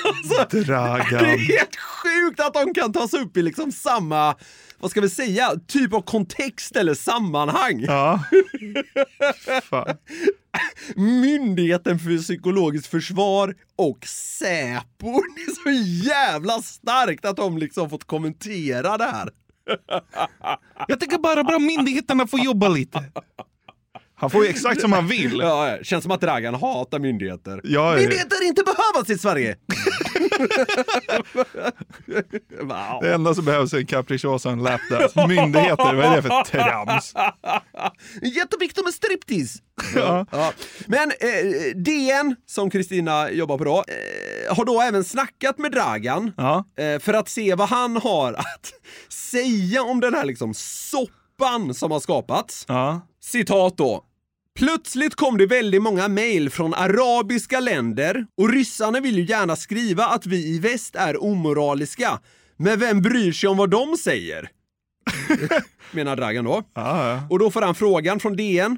[0.06, 1.26] Alltså, det Dragan.
[1.26, 4.36] är helt sjukt att de kan tas upp i liksom samma,
[4.80, 7.80] vad ska vi säga, typ av kontext eller sammanhang.
[7.88, 8.24] Ja.
[9.64, 9.98] Fan.
[10.96, 15.22] Myndigheten för psykologiskt försvar och Säpo.
[15.36, 19.30] Det är så jävla starkt att de liksom fått kommentera det här.
[20.88, 23.04] Jag tycker bara bra myndigheterna får jobba lite.
[24.16, 25.38] Han får ju exakt som han vill.
[25.42, 27.62] Ja, känns som att Dragan hatar myndigheter.
[27.64, 29.56] Ja, Myndigheter inte behövas i Sverige!
[32.62, 33.00] wow.
[33.02, 35.28] det enda som behövs är en capricciosa och en lapdance.
[35.28, 37.14] Myndigheter, vad är det för trams?
[38.36, 39.60] Jätteviktigt med striptease!
[39.96, 40.26] Ja.
[40.32, 40.54] Ja.
[40.88, 46.32] Men eh, DN, som Kristina jobbar på då, eh, har då även snackat med Dragan
[46.38, 46.66] Ja.
[46.78, 48.74] eh, för att se vad han har att
[49.10, 52.66] säga om den här liksom soppan som har skapats.
[52.68, 53.02] Ja.
[53.24, 54.04] Citat då.
[54.56, 60.06] Plötsligt kom det väldigt många mejl från arabiska länder och ryssarna vill ju gärna skriva
[60.06, 62.20] att vi i väst är omoraliska.
[62.58, 64.50] Men vem bryr sig om vad de säger?
[65.92, 66.64] Menar Dragan då.
[66.74, 67.28] Ja, ja.
[67.30, 68.78] Och då får han frågan från DN.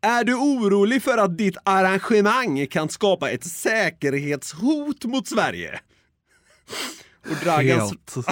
[0.00, 5.80] Är du orolig för att ditt arrangemang kan skapa ett säkerhetshot mot Sverige?
[7.30, 8.14] Och Dragan Helt.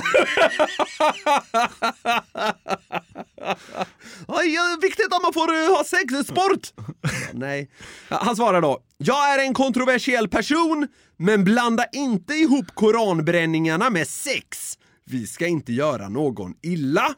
[4.27, 6.73] Oj, ja, viktigt att man får uh, ha sex, sport!
[7.33, 7.71] Nej.
[8.09, 8.79] Han svarar då.
[8.97, 14.79] Jag är en kontroversiell person, men blanda inte ihop koranbränningarna med sex.
[15.05, 17.15] Vi ska inte göra någon illa.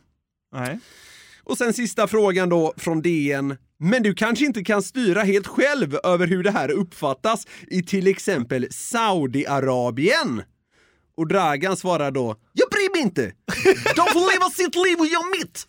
[0.52, 0.80] Nej.
[1.44, 3.56] Och sen sista frågan då från DN.
[3.78, 8.06] Men du kanske inte kan styra helt själv över hur det här uppfattas i till
[8.06, 10.42] exempel Saudiarabien?
[11.20, 13.32] Och Dragan svarar då, jag bryr mig inte!
[13.96, 15.64] De får leva sitt liv och jag mitt!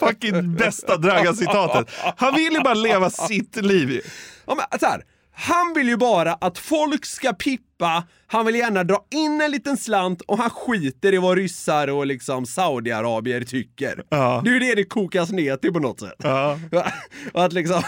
[0.00, 1.88] Fucking bästa Dragan-citatet.
[2.16, 4.00] Han vill ju bara leva sitt liv.
[4.46, 8.84] Ja, men, så här, han vill ju bara att folk ska pippa, han vill gärna
[8.84, 14.04] dra in en liten slant och han skiter i vad ryssar och liksom saudiarabier tycker.
[14.08, 14.40] Ja.
[14.44, 16.16] Det är ju det det kokas ner till på något sätt.
[16.18, 16.58] Ja.
[17.34, 17.82] Att liksom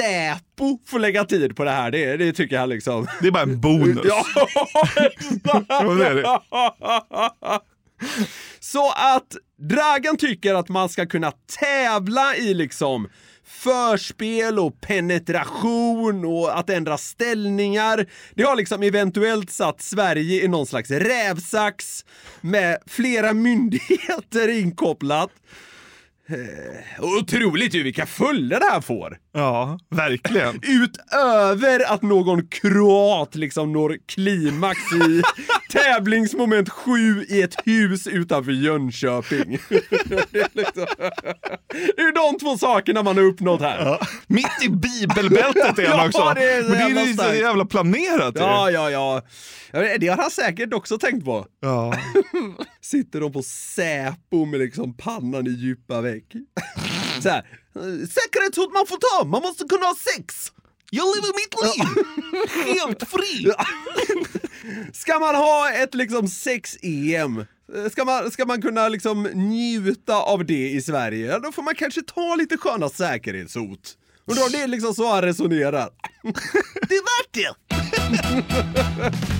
[0.00, 3.06] Säpo får lägga tid på det här, det, det tycker han liksom...
[3.20, 3.98] Det är bara en bonus.
[4.04, 4.24] Ja,
[5.68, 6.40] Ja, det är det.
[8.60, 13.08] Så att Dragan tycker att man ska kunna tävla i liksom
[13.44, 18.06] förspel och penetration och att ändra ställningar.
[18.34, 22.04] Det har liksom eventuellt satt Sverige i någon slags rävsax
[22.40, 25.30] med flera myndigheter inkopplat.
[26.28, 29.18] Eh, Otroligt ju vilka följder det här får!
[29.32, 30.54] Ja, verkligen.
[30.62, 35.22] Utöver att någon kroat liksom når klimax i
[35.72, 36.90] tävlingsmoment 7
[37.28, 39.58] i ett hus utanför Jönköping.
[39.68, 39.74] det,
[40.40, 40.86] är liksom,
[41.96, 43.84] det är de två sakerna man har uppnått här.
[43.84, 44.00] Ja.
[44.26, 46.32] Mitt i bibelbältet är han Ja, också.
[46.34, 48.34] det är så Men det är ju så jävla planerat.
[48.38, 49.22] Ja, ja, ja.
[49.72, 51.46] Det har han säkert också tänkt på.
[51.60, 51.94] Ja.
[52.80, 56.24] Sitter de på Säpo med liksom pannan i djupa väck.
[57.22, 57.44] Så här,
[58.06, 60.52] säkerhetshot man får ta, man måste kunna ha sex!
[60.90, 62.04] Jag lever mitt liv!
[62.74, 63.52] Helt fri!
[64.92, 67.44] Ska man ha ett liksom sex-EM,
[67.90, 72.02] ska man, ska man kunna liksom njuta av det i Sverige, då får man kanske
[72.02, 73.96] ta lite sköna säkerhetshot.
[74.24, 75.90] Och då är det liksom så han resonerar.
[76.88, 77.54] Det är värt det!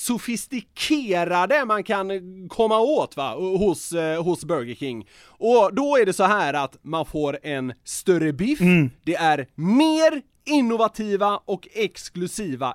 [0.00, 2.10] sofistikerade man kan
[2.48, 5.08] komma åt va, hos, eh, hos Burger King.
[5.26, 8.58] Och då är det så här att man får en större biff,
[9.04, 12.74] det är mer innovativa och exklusiva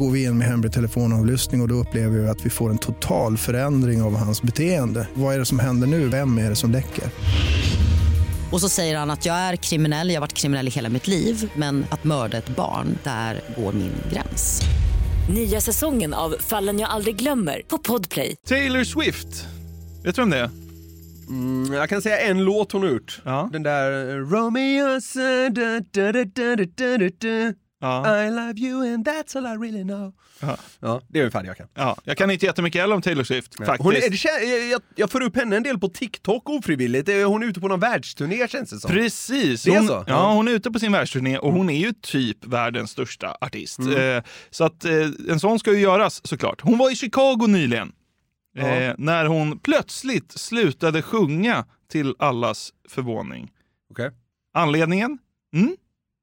[0.00, 2.78] Går vi in med hemlig telefonavlyssning och, och då upplever vi att vi får en
[2.78, 5.08] total förändring av hans beteende.
[5.14, 6.08] Vad är det som händer nu?
[6.08, 7.04] Vem är det som läcker?
[8.52, 11.06] Och så säger han att jag är kriminell, jag har varit kriminell i hela mitt
[11.06, 14.62] liv men att mörda ett barn, där går min gräns.
[15.34, 18.36] Nya säsongen av Fallen jag aldrig glömmer på Podplay.
[18.48, 19.46] Taylor Swift.
[20.04, 20.50] Vet du vem det är?
[21.28, 23.20] Mm, jag kan säga en låt hon har gjort.
[23.24, 23.48] Ja.
[23.52, 25.00] Den där eh, Romeo
[25.50, 27.54] da, da, da.
[27.82, 28.24] Ja.
[28.24, 30.12] I love you and that's all I really know.
[30.40, 30.56] Ja.
[30.80, 31.68] Ja, det är ungefär det jag kan.
[31.74, 33.82] Ja, jag kan inte jättemycket heller om Taylor Swift, faktiskt.
[33.82, 37.08] Hon är, jag, jag, får upp henne en del på TikTok ofrivilligt.
[37.08, 38.90] Hon är ute på någon världsturné känns det som.
[38.90, 39.62] Precis.
[39.62, 40.04] Det är Hon, så?
[40.06, 43.78] Ja, hon är ute på sin världsturné och hon är ju typ världens största artist.
[43.78, 44.16] Mm.
[44.16, 44.92] Eh, så att eh,
[45.28, 46.60] en sån ska ju göras såklart.
[46.60, 47.92] Hon var i Chicago nyligen.
[48.52, 48.66] Ja.
[48.66, 53.50] Eh, när hon plötsligt slutade sjunga till allas förvåning.
[53.90, 54.10] Okej.
[54.54, 55.18] Anledningen?
[55.54, 55.76] Mm,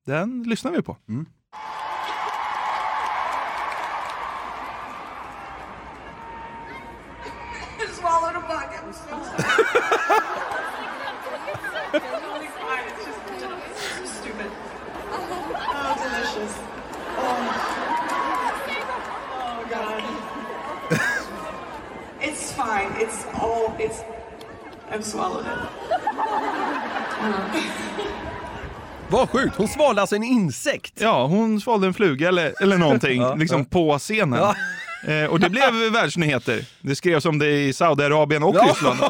[0.06, 0.98] den lyssnar vi på.
[8.08, 8.70] Swallowed a bug.
[8.72, 9.24] I'm so sorry.
[11.92, 12.86] Totally fine.
[12.88, 13.22] It's just,
[14.00, 14.52] just stupid.
[15.12, 16.54] Oh, delicious.
[17.18, 17.40] Oh,
[19.34, 20.04] oh God.
[22.22, 22.92] It's fine.
[22.96, 23.76] It's all.
[23.80, 24.04] It's.
[24.90, 25.58] I've swallowed it.
[29.10, 30.94] Vad sjukt, hon svalde alltså en insekt.
[31.02, 34.40] Ja, hon svalde en fluga eller, eller någonting liksom på scenen.
[35.08, 36.66] Eh, och det blev världsnyheter.
[36.88, 38.56] Det skrevs om det i Saudiarabien och.
[38.68, 39.00] Ryssland.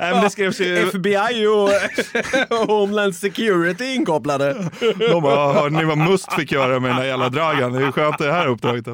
[0.00, 0.76] Nej, det skrevs ju...
[0.76, 1.70] FBI och
[2.66, 4.70] Homeland Security inkopplade.
[4.98, 7.72] De bara, hörde ni vad Must fick göra med den där jävla Dragan?
[7.72, 8.86] Det är skönt det här uppdraget.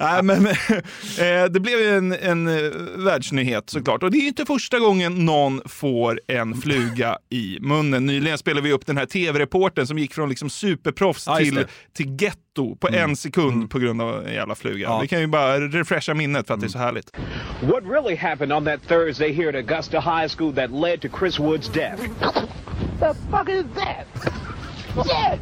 [0.00, 4.02] Nej, men, eh, det blev ju en, en eh, världsnyhet såklart.
[4.02, 8.06] Och det är ju inte första gången någon får en fluga i munnen.
[8.06, 12.22] Nyligen spelade vi upp den här tv-reporten som gick från liksom superproffs just till, till
[12.22, 14.86] getto på en sekund på grund av en jävla fluga.
[14.88, 15.00] Ja.
[15.00, 17.12] Vi kan ju bara refresha minnet för att det är så härligt.
[17.60, 21.38] What really happened on that Thursday here at Augusta High School that led to Chris
[21.38, 21.98] Wood's death?
[22.98, 24.06] The fuck is that?
[25.04, 25.40] Shit!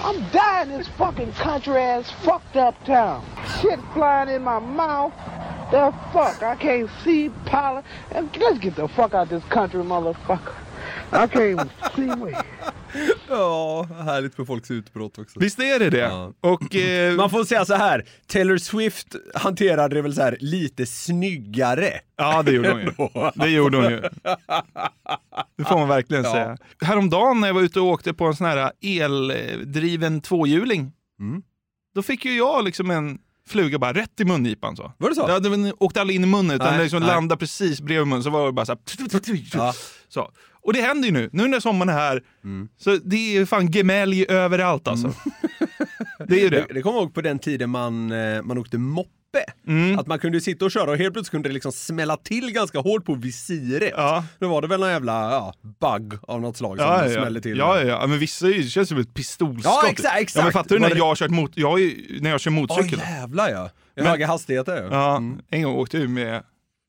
[0.00, 3.24] I'm dying in this fucking country ass fucked up town.
[3.60, 5.12] Shit flying in my mouth.
[5.70, 6.42] The fuck?
[6.42, 7.30] I can't see.
[8.12, 10.54] And Let's get the fuck out this country, motherfucker.
[11.10, 12.32] Can't even see me.
[13.28, 15.40] Ja, härligt för folks utbrott också.
[15.40, 15.98] Visst är det det?
[15.98, 16.32] Ja.
[16.40, 20.86] Och, eh, Man får säga så här, Taylor Swift hanterade det väl så här lite
[20.86, 21.90] snyggare.
[22.16, 22.90] Ja, det gjorde hon ju.
[23.44, 24.00] Det gjorde hon ju.
[25.58, 26.32] Det får man verkligen Ja.
[26.32, 26.56] säga.
[26.80, 31.42] Häromdagen när jag var ute och åkte på en sån här eldriven tvåhjuling, Mm.
[31.94, 33.18] då fick ju jag liksom en
[33.48, 34.76] fluga bara rätt i mungipan.
[34.76, 34.92] Så.
[34.98, 35.24] Var det så?
[35.28, 37.08] Ja, den åkte aldrig in i munnen utan Nej, den liksom nej.
[37.08, 38.22] landade precis bredvid munnen.
[38.22, 39.48] Så var det bara så här...
[39.54, 39.74] Ja.
[40.08, 40.30] Så.
[40.66, 41.28] Och det händer ju nu.
[41.32, 42.68] Nu när sommaren är här, Mm.
[42.78, 45.12] så det är fan gemällj överallt alltså.
[46.28, 46.64] Det är ju det.
[46.68, 49.12] Det, det kommer ihåg på den tiden man, eh, man åkte moppe.
[49.66, 49.98] Mm.
[49.98, 52.78] Att man kunde sitta och köra och helt plötsligt kunde det liksom smälla till ganska
[52.78, 53.92] hårt på visiret.
[53.96, 54.24] Ja.
[54.38, 57.40] Då var det väl någon jävla ja, bug av något slag som Ja, ja, smällde
[57.40, 57.58] till.
[57.58, 59.64] ja, ja, ja, men vissa det känns som ett pistolskott.
[59.82, 60.36] Ja, exakt, exakt.
[60.36, 61.78] Ja, men fattar du när det- jag kört mot, jag
[62.20, 62.98] när jag kör Ja, motorcykel?
[62.98, 63.66] jävlar ja.
[63.66, 64.88] I Men- höga hastigheter ja.
[64.90, 65.38] Ja, Mm.
[65.50, 66.42] en gång åkte jag med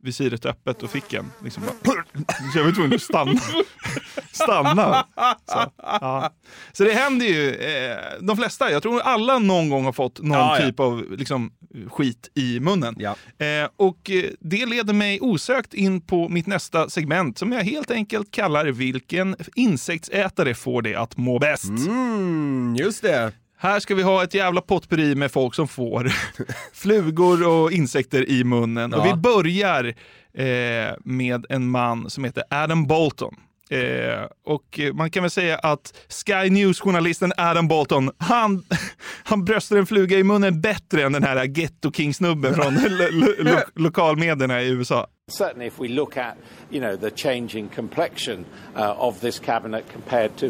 [0.04, 1.32] visiret öppet och fick en.
[1.44, 1.94] Liksom bara,
[2.54, 3.40] så jag var tvungen att stanna.
[4.32, 5.06] stanna.
[5.46, 6.34] Så, ja.
[6.72, 10.38] så det händer ju, eh, de flesta, jag tror alla någon gång har fått någon
[10.38, 10.66] Ja, ja.
[10.66, 11.52] typ av liksom,
[11.88, 12.96] skit i munnen.
[12.98, 13.16] Ja.
[13.46, 17.92] Eh, och eh, det leder mig osökt in på mitt nästa segment som jag helt
[17.92, 21.70] enkelt kallar Vilken insektsätare får det att må bäst?
[21.70, 23.32] Mm, just det.
[23.60, 26.12] Här ska vi ha ett jävla potpurri med folk som får
[26.74, 28.94] flugor och insekter i munnen.
[28.94, 29.14] Och Ja.
[29.16, 29.86] vi börjar
[30.34, 33.36] eh, med en man som heter Adam Bolton.
[33.70, 35.94] Eh, och man kan väl säga att
[36.26, 38.64] Sky News-journalisten Adam Bolton, han,
[39.24, 43.28] han bröstar en fluga i munnen bättre än den här Ghetto King-snubben från lo, lo,
[43.38, 45.08] lo, lokalmedierna i USA.
[45.32, 46.34] Certainly, if we look at,
[46.72, 48.46] you know, the changing complexion
[48.78, 50.46] uh, of this cabinet compared to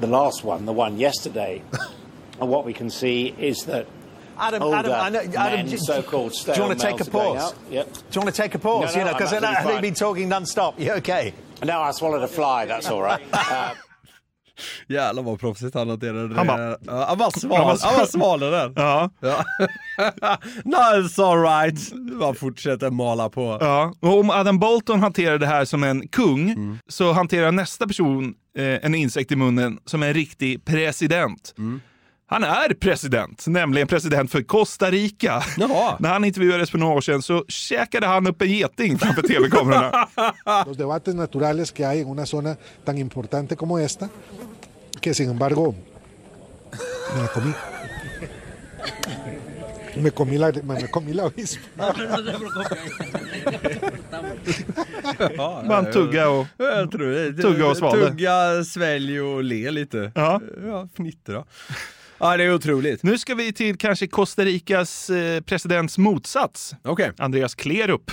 [0.00, 1.62] the last one, the one yesterday,
[2.40, 3.86] and what we can see is that
[4.38, 7.04] Adam, older Adam, I know, Adam, men, do, so-called do you want to take a
[7.10, 7.54] pause?
[7.70, 7.92] Yep.
[7.92, 8.94] Do you want to take a pause?
[8.96, 9.80] No, no, you know, because fine.
[9.82, 10.80] been talking non-stop.
[10.80, 11.32] You okay?
[11.62, 12.66] No, I swallowed a fly.
[12.66, 13.22] That's all right.
[13.32, 13.70] Uh,
[14.88, 16.34] Jävlar vad proffsigt han hanterade det.
[16.34, 18.72] Han bara- Ja, han var sval, Han var svalare den.
[18.76, 19.10] Ja.
[19.20, 19.44] Ja.
[20.64, 21.92] no, it's alright.
[22.18, 23.58] Bara fortsätter mala på.
[23.60, 26.78] Ja, och om Adam Bolton hanterar det här som en kung Mm.
[26.88, 31.54] så hanterar nästa person eh, en insekt i munnen som en riktig president.
[31.58, 31.80] Mm.
[32.26, 35.42] Han är president, nämligen president för Costa Rica.
[35.56, 35.96] Jaha.
[36.00, 40.08] När han intervjuades för några år sedan så käkade han upp en geting framför tv-kamerorna.
[40.66, 44.08] los debates naturales que hay en una zona tan importante como esta,
[45.00, 45.74] que sin embargo
[47.16, 47.52] me la comí.
[49.96, 51.94] Me comí la, me comí la avispa.
[55.68, 57.42] Man tugga och, Jag tror det.
[57.42, 58.08] tugga och svalde.
[58.08, 60.12] Tugga, svälj och le lite.
[60.14, 60.40] Ja.
[60.66, 61.44] Ja, fnittra.
[62.18, 63.02] Ja, det är otroligt.
[63.02, 66.74] Nu ska vi till kanske Costa Ricas eh, presidents motsats.
[66.82, 67.12] Okej.
[67.18, 68.10] Andreas Klerup.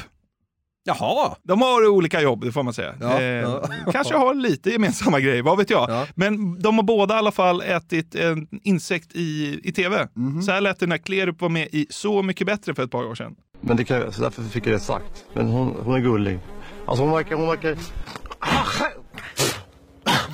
[0.83, 1.35] Jaha.
[1.43, 2.93] De har olika jobb, det får man säga.
[2.99, 3.63] Ja, eh, ja.
[3.91, 5.89] Kanske har lite gemensamma grejer, vad vet jag.
[5.89, 6.07] Ja.
[6.15, 10.07] Men de har båda i alla fall ätit en insekt i, i tv.
[10.13, 10.41] Mhm.
[10.41, 13.03] Så här lät det när Klerup var med i Så mycket bättre för ett par
[13.03, 13.35] år sedan.
[13.61, 15.25] Men det kan, så därför fick jag det sagt.
[15.33, 16.39] Men hon, hon är gullig.
[16.85, 17.77] Alltså hon verkar, hon verkar...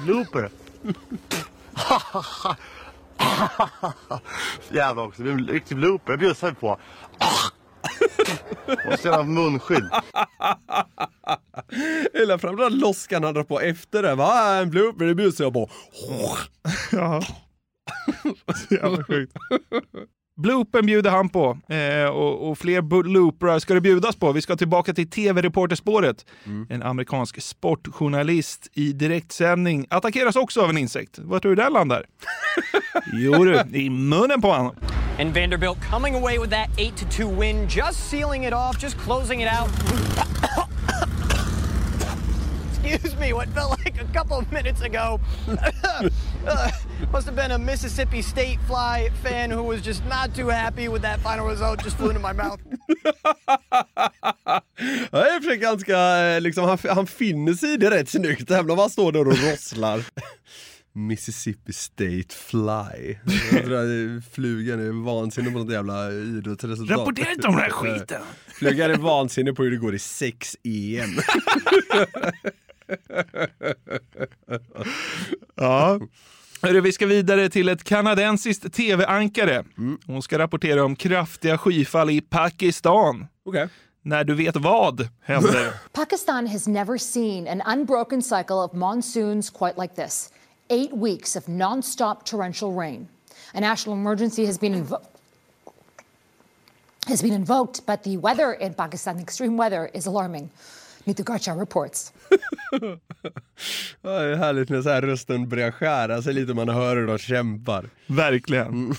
[0.06, 0.50] Blooper!
[4.72, 6.12] Jävlar också, det är en riktig blooper.
[6.12, 6.78] Jag bjussar på.
[8.86, 9.90] Måste ha munskydd.
[12.14, 14.16] Hela fram den loskan han drar på efter det.
[14.16, 14.56] Va?
[14.56, 15.70] En blooper, det bjussar jag på.
[16.92, 17.22] Ja.
[18.56, 19.34] Så jävla sjukt.
[20.38, 24.32] Bloopen bjuder han på eh, och, och fler blooprar ska det bjudas på.
[24.32, 26.26] Vi ska tillbaka till tv-reporterspåret.
[26.70, 31.20] En amerikansk sportjournalist i direktsändning attackeras också av en insekt.
[31.20, 32.06] Vad tror du den landar?
[33.14, 34.76] jo du, i munnen på honom.
[35.20, 38.98] And Vanderbilt coming away with that 8 to 2 win, just sealing it off, just
[38.98, 39.68] closing it out.
[42.70, 45.20] Excuse me, what felt like a couple of minutes ago.
[46.48, 46.72] Uh,
[47.12, 51.02] must have been a Mississippi State fly fan who was just not too happy with
[51.02, 52.62] that final result, just flew into my mouth.
[55.12, 58.80] Ja, det är ganska, liksom, han, han finner sig i det rätt snyggt, även om
[58.80, 60.04] han står där och rosslar.
[60.98, 63.18] Mississippi State Fly.
[64.32, 66.98] Flugan är vansinnig på något jävla idrottsresultat.
[66.98, 68.22] Rapportera inte om den här skiten.
[68.48, 71.10] Flugan är vansinnig på hur det går i 6 EM.
[75.56, 76.00] Ja.
[76.62, 79.64] Hörru, vi ska vidare till ett kanadensiskt tv-ankare.
[80.06, 83.28] Hon ska rapportera om kraftiga skyfall i Pakistan.
[83.46, 83.68] Okay.
[84.02, 85.74] När du vet vad händer.
[85.94, 90.30] Pakistan has never seen an unbroken cycle of monsoons quite like this.
[90.70, 93.08] Eight weeks of nonstop torrential rain.
[93.54, 95.06] A national emergency has been invo-
[97.08, 100.50] has been invoked, but the weather in Pakistan, extreme weather, is alarming.
[101.06, 102.12] Nita Garcha reports.
[104.02, 107.08] Ja, det är härligt när så här rösten börjar skära sig lite, man hör hur
[107.08, 107.90] de kämpar.
[108.08, 108.96] Verkligen.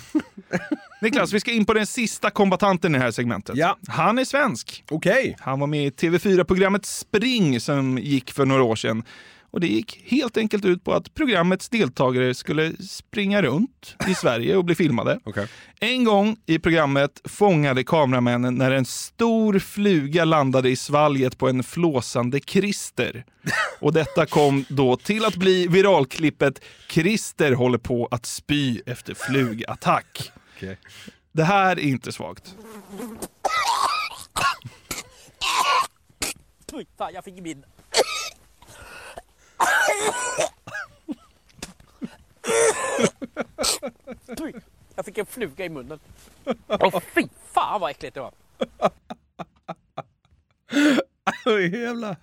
[1.01, 3.57] Niklas, vi ska in på den sista kombatanten i det här segmentet.
[3.57, 3.77] Ja.
[3.89, 4.85] Han är svensk.
[4.91, 5.37] Okej.
[5.41, 9.03] Han var med i TV4-programmet Spring som gick för några år sedan.
[9.51, 14.57] Och det gick helt enkelt ut på att programmets deltagare skulle springa runt i Sverige
[14.57, 15.21] och bli filmade.
[15.25, 15.47] Okay.
[15.81, 21.63] En gång i programmet fångade kameramännen när en stor fluga landade i svalget på en
[21.63, 23.25] flåsande Christer.
[23.81, 30.33] Och detta kom då till att bli viralklippet “Christer håller på att spy efter flugattack”.
[30.57, 30.79] Okej.
[31.33, 32.55] Det här är inte svagt.
[36.73, 37.65] Oj, fan, jag fick min.
[44.97, 45.99] Jag fick en fluga i munnen.
[46.69, 48.33] Åh fy fan vad äckligt det var.
[51.73, 52.17] jävla,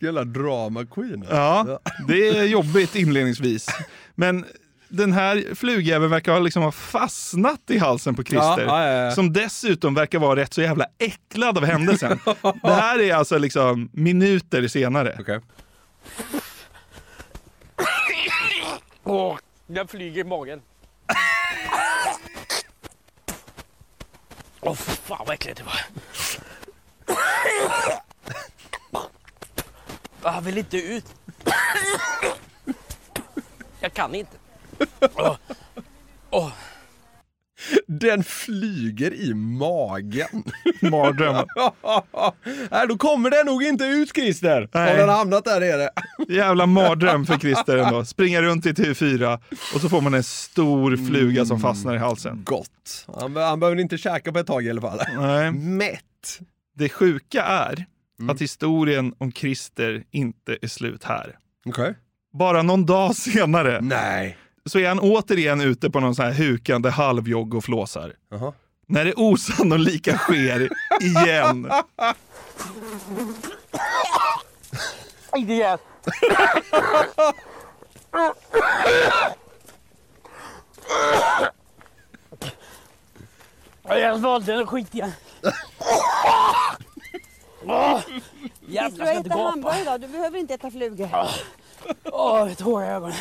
[0.00, 1.26] jävla drama queen.
[1.30, 3.66] Ja, det är jobbigt inledningsvis.
[4.14, 4.44] Men
[4.88, 8.64] den här flugjäveln verkar ha liksom ha fastnat i halsen på Christer.
[8.66, 9.10] Ja, ja, ja.
[9.10, 12.18] Som dessutom verkar vara rätt så jävla äcklad av händelsen.
[12.62, 15.16] det här är alltså liksom minuter senare.
[15.20, 15.40] Okay.
[19.10, 20.62] Åh, den flyger i magen.
[24.60, 25.80] Åh oh, fan vad äckligt det var.
[30.22, 31.14] Jag vill inte ut.
[33.80, 34.36] Jag kan inte.
[35.14, 35.36] Åh.
[36.30, 36.52] Oh.
[37.86, 40.44] Den flyger i magen.
[40.90, 41.34] Mardröm.
[42.70, 44.68] Nej, då kommer den nog inte ut Christer.
[44.72, 44.92] Nej.
[44.92, 45.88] Om den har hamnat där nere.
[46.28, 48.04] Jävla mardröm för Christer ändå.
[48.04, 49.40] Springa runt i TV4
[49.74, 52.42] och så får man en stor fluga som fastnar i halsen.
[52.44, 53.06] Gott.
[53.20, 55.00] Han, han behöver inte käka på ett tag i alla fall.
[55.16, 55.52] Nej.
[55.52, 56.04] Mätt.
[56.76, 57.86] Det sjuka är
[58.30, 61.36] att historien om Christer inte är slut här.
[61.66, 61.94] Okej.
[62.32, 64.38] Bara någon dag senare Nej.
[64.68, 68.12] Så är han återigen ute på någon sån här hukande halvjogg och flåsar.
[68.30, 68.52] Jaha.
[68.86, 70.68] När det osannolika sker
[71.00, 71.70] igen.
[75.36, 75.72] Igen.
[83.88, 85.12] Jag valde den skitiga.
[87.66, 88.00] Åh,
[88.66, 89.78] Jävlar, ska inte gapa.
[89.80, 91.08] idag, du behöver inte äta flugor.
[92.04, 93.16] Åh, ett hår i ögonen.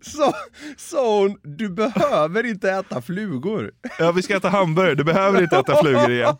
[0.00, 0.34] Så
[0.76, 3.70] sa hon, du behöver inte äta flugor.
[3.98, 4.94] Ja, vi ska äta hamburgare.
[4.94, 6.36] Du behöver inte äta flugor igen.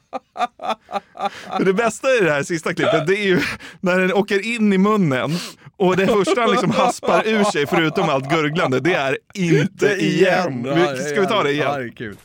[1.60, 3.40] Det bästa i det här sista klippet, det är ju
[3.80, 5.30] när den åker in i munnen
[5.76, 10.64] och det första han liksom haspar ur sig, förutom allt gurglande, det är inte igen.
[11.10, 11.88] Ska vi ta det Ja, det igen?
[11.88, 12.16] är kul.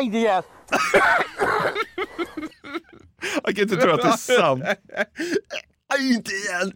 [0.00, 0.42] Inte igen.
[3.44, 4.64] Jag kan inte tro att det är sant.
[5.94, 6.72] Aj, inte igen!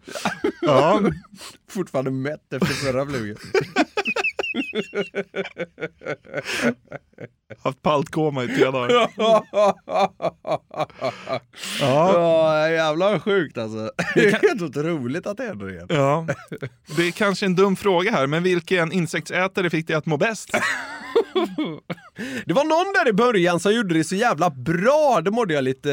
[0.60, 1.00] Ja.
[1.70, 3.36] Fortfarande mätt efter förra flugan.
[7.64, 9.10] Haft paltkoma i tre dagar.
[11.80, 12.68] ja.
[12.68, 13.90] Jävlar vad sjukt alltså.
[14.14, 15.86] Det är helt otroligt att det händer igen.
[15.88, 16.26] Ja.
[16.96, 20.50] Det är kanske en dum fråga här, men vilken insektsätare fick dig att må bäst?
[22.46, 25.20] Det var någon där i början som gjorde det så jävla bra.
[25.24, 25.90] Det mådde jag lite,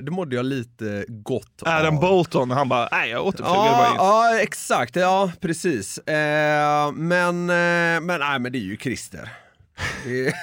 [0.00, 1.68] det mådde jag lite gott av.
[1.68, 3.96] Adam Bolton, han bara, nej jag återflugade bara Ja, in.
[3.98, 4.96] ja, exakt.
[4.96, 5.98] Ja, precis.
[5.98, 9.28] Eh, men, eh, men, nej, men det är ju Christer.
[10.04, 10.34] Det,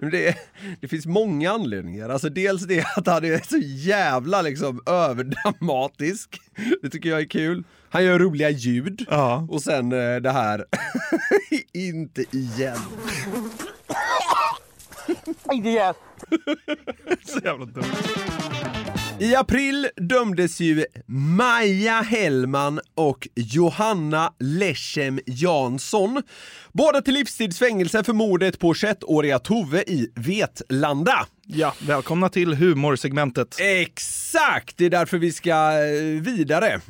[0.10, 0.36] det,
[0.80, 2.08] det finns många anledningar.
[2.08, 3.58] Alltså dels det att han är så
[3.88, 6.40] jävla liksom överdramatisk.
[6.82, 7.64] Det tycker jag är kul.
[7.90, 9.06] Han gör roliga ljud.
[9.10, 9.46] Ja.
[9.50, 10.64] Och sen eh, det här,
[11.72, 12.78] inte igen.
[15.52, 15.94] Inte igen.
[17.24, 17.84] Så jävla dumt.
[19.20, 26.22] I april dömdes ju Maja Hellman och Johanna Lechem Jansson,
[26.72, 31.26] båda till livstidsfängelse för mordet på 21-åriga Tove i Vetlanda.
[31.46, 33.56] Ja, välkomna till humorsegmentet.
[33.60, 34.76] Exakt!
[34.76, 36.80] Det är därför vi ska eh, vidare.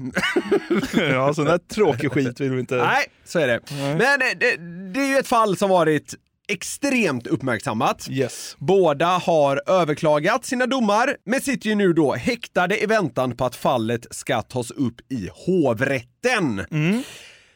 [1.13, 2.77] Ja, sån där tråkig skit vill vi inte...
[2.77, 3.61] Nej, så är det.
[3.71, 4.57] Men eh, det,
[4.93, 6.15] det är ju ett fall som varit
[6.49, 8.09] extremt uppmärksammat.
[8.11, 8.57] Yes.
[8.59, 13.57] Båda har överklagat sina domar, men sitter ju nu då häktade i väntan på att
[13.57, 16.65] fallet ska tas upp i hovrätten.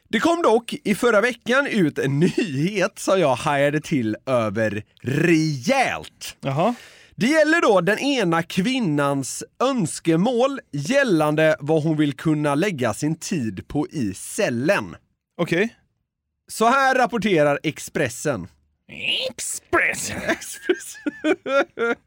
[0.08, 6.36] Det kom dock i förra veckan ut en nyhet som jag hajade till över rejält.
[6.40, 6.74] Jaha.
[7.16, 13.68] Det gäller då den ena kvinnans önskemål gällande vad hon vill kunna lägga sin tid
[13.68, 14.96] på i cellen.
[15.40, 15.76] Okej.
[16.50, 18.48] Så här rapporterar Expressen.
[18.92, 20.12] Express!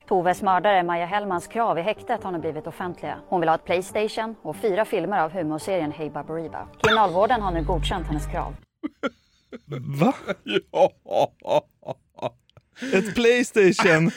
[0.08, 3.20] Toves mördare Maja Hellmans krav i häktet har nu blivit offentliga.
[3.28, 6.68] Hon vill ha ett Playstation och fyra filmer av humorserien Hey Baberiba.
[6.82, 8.56] Kriminalvården har nu godkänt hennes krav.
[10.00, 10.14] Va?
[12.94, 14.12] Ett Playstation.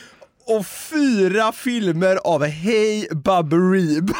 [0.46, 4.14] Och fyra filmer av Hey Baberiba.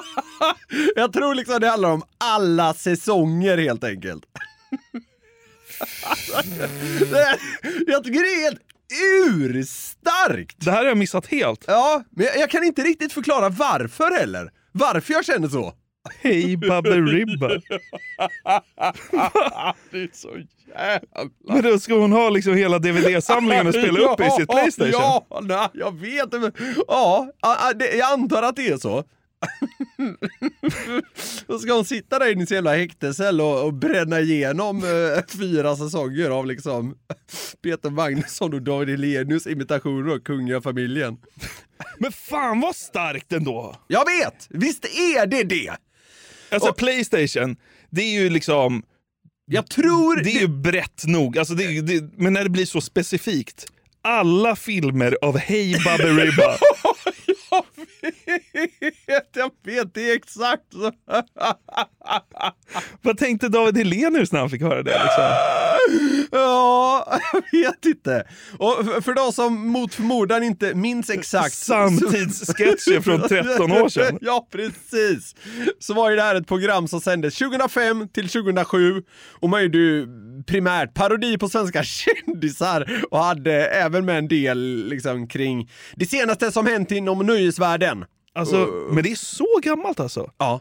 [0.96, 4.24] Jag tror liksom det handlar om alla säsonger helt enkelt.
[7.86, 8.60] Jag tycker det är helt
[9.26, 10.56] urstarkt!
[10.58, 11.64] Det här har jag missat helt.
[11.66, 14.50] Ja, men jag, jag kan inte riktigt förklara varför heller.
[14.72, 15.74] Varför jag känner så.
[16.22, 17.48] Hej Baberiba.
[19.90, 20.28] det är så
[20.68, 21.30] jävla...
[21.48, 24.92] Men då ska hon ha liksom hela DVD-samlingen och spela upp i sitt Playstation?
[24.92, 26.52] Ja, nej, jag vet inte.
[26.88, 27.28] Ja,
[27.78, 29.04] jag antar att det är så.
[31.46, 35.24] Då ska hon sitta där inne i sin jävla häktescell och, och bränna igenom eh,
[35.38, 36.98] fyra säsonger av liksom
[37.62, 41.16] Peter Magnusson och David Hellenius imitationer av kungafamiljen.
[41.98, 43.76] Men fan vad starkt ändå!
[43.86, 44.46] Jag vet!
[44.50, 45.76] Visst är det det!
[46.50, 47.56] Alltså Playstation,
[47.90, 48.82] det är ju liksom...
[49.46, 50.16] Jag tror...
[50.16, 53.66] Det är ju brett nog, alltså det, det, men när det blir så specifikt.
[54.02, 56.56] Alla filmer av Hey Baberiba.
[58.24, 58.45] vet,
[59.34, 60.92] jag vet, det är exakt så.
[63.02, 64.90] Vad tänkte David Hellenius när han fick höra det?
[65.02, 65.24] Liksom?
[66.32, 68.24] Ja, jag vet inte.
[68.58, 71.54] Och för- för de som mot förmodan inte minns exakt.
[71.54, 74.18] Samtidssketcher från 13 år sedan.
[74.20, 75.34] Ja, precis.
[75.78, 79.02] Så var ju det här ett program som sändes 2005 till 2007
[79.40, 80.06] och man gjorde ju
[80.46, 86.52] primärt parodi på svenska kändisar och hade även med en del liksom kring det senaste
[86.52, 88.04] som hänt inom nöjesvärlden.
[88.36, 90.30] Alltså, men det är så gammalt alltså?
[90.38, 90.60] Ja.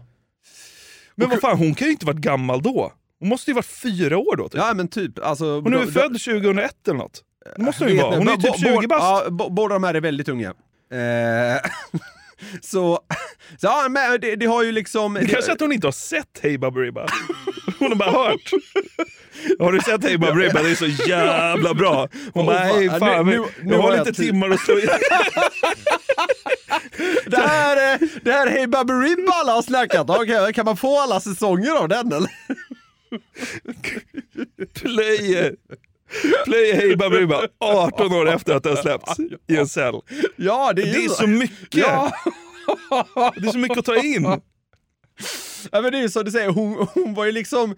[1.16, 2.94] Men vad fan, hon kan ju inte varit gammal då.
[3.20, 4.50] Hon måste ju varit fyra år då.
[4.50, 4.62] Typ.
[4.62, 5.20] Ja men typ.
[5.26, 7.24] Alltså, Hon är väl född 2001 eller något?
[7.58, 8.18] Det måste hon ju vara.
[8.18, 9.02] Hon är ju typ bo- 20 bast.
[9.30, 10.50] Ja, båda de här är väldigt unga.
[10.92, 11.62] Eh,
[12.62, 13.00] så,
[13.58, 15.14] så ja, men det, det har ju liksom...
[15.14, 17.08] Det kanske att hon inte har sett Hey Baberiba.
[17.80, 18.52] Hon har bara hört.
[19.60, 20.62] Har du sett Hey Baberiba?
[20.64, 22.08] Det är så jävla bra.
[22.34, 24.74] Hon bara, nej fan, nu- jag har lite tid." timmar att stå.
[27.28, 30.16] Det här är, det här är Hey Baberiba alla har snackat om.
[30.22, 32.30] Okej, Kan man få alla säsonger av den eller?
[34.74, 35.56] Plöjer.
[36.46, 39.14] Plöjer Hey Baberiba 18 år efter att har släppts
[39.48, 39.96] i en cell.
[40.36, 41.76] Ja, det är, Det är så mycket.
[41.82, 42.12] Ja.
[43.36, 44.24] Det är så mycket att ta in.
[45.72, 47.76] Ja men det är ju som du säger, hon, hon var ju liksom...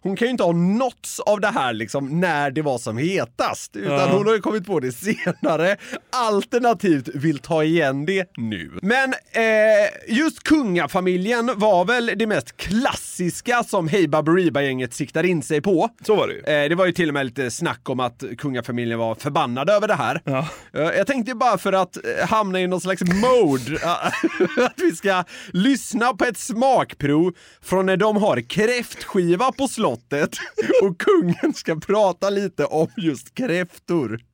[0.00, 3.76] Hon kan ju inte ha nåtts av det här liksom när det var som hetast.
[3.76, 4.06] Utan Ja.
[4.16, 5.76] hon har ju kommit på det senare,
[6.12, 8.70] alternativt vill ta igen det nu.
[8.82, 15.60] Men eh, just kungafamiljen var väl det mest klassiska som Hey Baberiba-gänget siktar in sig
[15.60, 15.88] på.
[16.06, 16.40] Så var det ju.
[16.62, 19.88] Eh, det var ju till och med lite snack om att kungafamiljen var förbannade över
[19.88, 20.20] det här.
[20.24, 20.48] Ja.
[20.74, 23.78] Eh, Jag tänkte bara för att eh, hamna i någon slags mode,
[24.66, 27.32] att vi ska lyssna på ett smakprov
[27.62, 29.23] från när de har kräftskiva
[29.56, 30.36] på slottet
[30.82, 34.20] och kungen ska prata lite om just kräftor.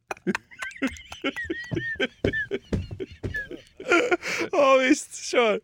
[4.53, 5.61] Ja visst, kör.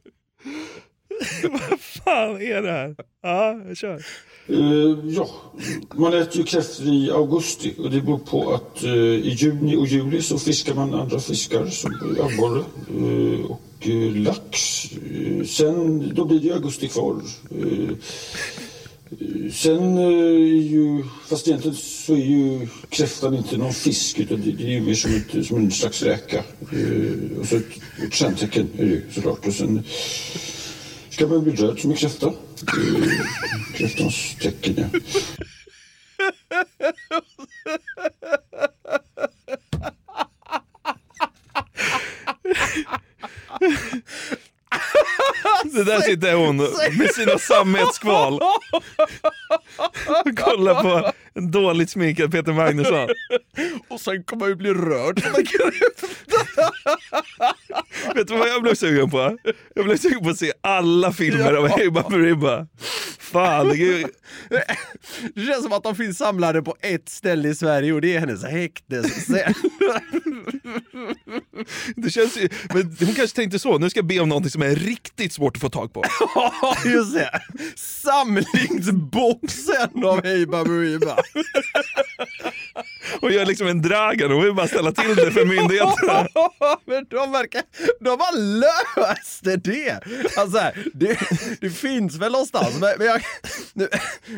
[1.51, 2.97] Vad fan är det här?
[3.22, 4.05] Ja, kör.
[4.49, 5.29] Eh, ja,
[5.95, 9.87] man äter ju kräftor i augusti och det beror på att eh, i juni och
[9.87, 14.59] juli så fiskar man andra fiskar som abborre eh, och lax.
[15.47, 17.16] Sen, då blir det ju augusti kvar.
[19.52, 24.52] Sen eh, är ju, fast egentligen så är ju kräftan inte någon fisk utan det,
[24.52, 26.36] det är ju mer som, ett, som en slags räka.
[26.72, 27.64] Eh, och så ett,
[28.07, 29.46] ett stjärntecken är det såklart.
[29.46, 29.82] Och sen
[31.11, 32.26] ska man bli röd som en kräfta.
[32.26, 32.34] Eh,
[33.74, 35.00] Kräftans tecken, ja.
[45.64, 46.57] Det där sitter hon
[46.98, 48.40] med sina sammetskval
[50.47, 53.09] och kollar på en dåligt sminkad Peter Magnusson.
[53.88, 56.07] Och sen kommer man ju bli rörd som en kräfta.
[58.14, 59.38] Vet du vad jag blev sugen på?
[59.74, 62.66] Jag blev sugen på att se alla filmer av Hey Baberiba.
[63.33, 63.68] Fan,
[65.35, 68.20] det känns som att de finns samlade på ett ställe i Sverige och det är
[68.20, 69.55] hennes häktescell.
[71.97, 74.62] det känns ju, men hon kanske tänkte så, nu ska jag be om någonting som
[74.62, 76.05] är riktigt svårt att få tag på.
[76.35, 77.41] Ja, just det.
[77.77, 81.16] Samlingsboxen av Hey Baberiba.
[83.20, 86.29] Och gör liksom en Dragan, hon vill bara ställa till det för myndigheterna.
[86.87, 87.62] Men de verkar...
[88.01, 90.01] De har löst det!
[90.37, 91.18] Alltså, det,
[91.61, 93.89] det finns väl någonstans, men, men jag, nu,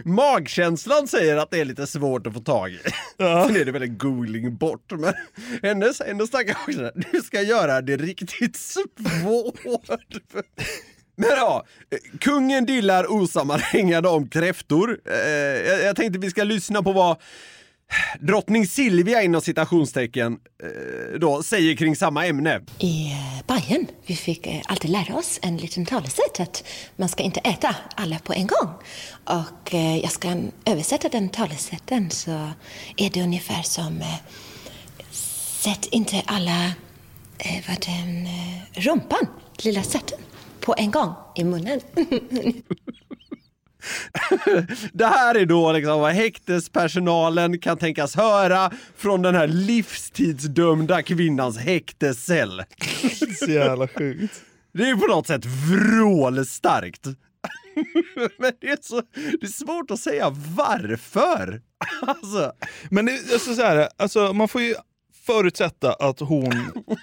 [0.05, 2.79] magkänslan säger att det är lite svårt att få tag i.
[3.17, 5.15] Sen är det väl en googling bort, men
[5.63, 9.61] hennes, hennes tankar är där, du ska göra det riktigt svårt.
[11.17, 11.65] Men ja,
[12.21, 15.01] kungen dillar osammanhängande om kräftor.
[15.05, 15.19] Eh,
[15.69, 17.17] jag, jag tänkte vi ska lyssna på vad
[18.21, 22.61] drottning Silvia inom citationstecken eh, då säger kring samma ämne.
[22.79, 26.65] I eh, Bayern vi fick eh, alltid lära oss en liten talesätt att
[26.97, 28.73] man ska inte äta alla på en gång.
[29.25, 32.51] Och jag ska översätta den talesätten så
[32.97, 34.03] är det ungefär som
[35.59, 36.65] sätt inte alla
[37.39, 38.29] eh, vad den,
[38.73, 39.27] rumpan,
[39.57, 40.19] lilla sätten
[40.61, 41.81] på en gång i munnen.
[44.93, 51.59] Det här är då liksom vad häktespersonalen kan tänkas höra från den här livstidsdömda kvinnans
[51.59, 52.63] häktescell.
[53.39, 54.43] Så jävla sjukt.
[54.73, 57.07] Det är på något sätt vrålstarkt.
[58.39, 61.63] Men det är, så, det är svårt att säga varför.
[62.03, 62.53] Alltså.
[62.91, 64.75] Men det, alltså så här, alltså man får ju
[65.27, 66.53] förutsätta att hon,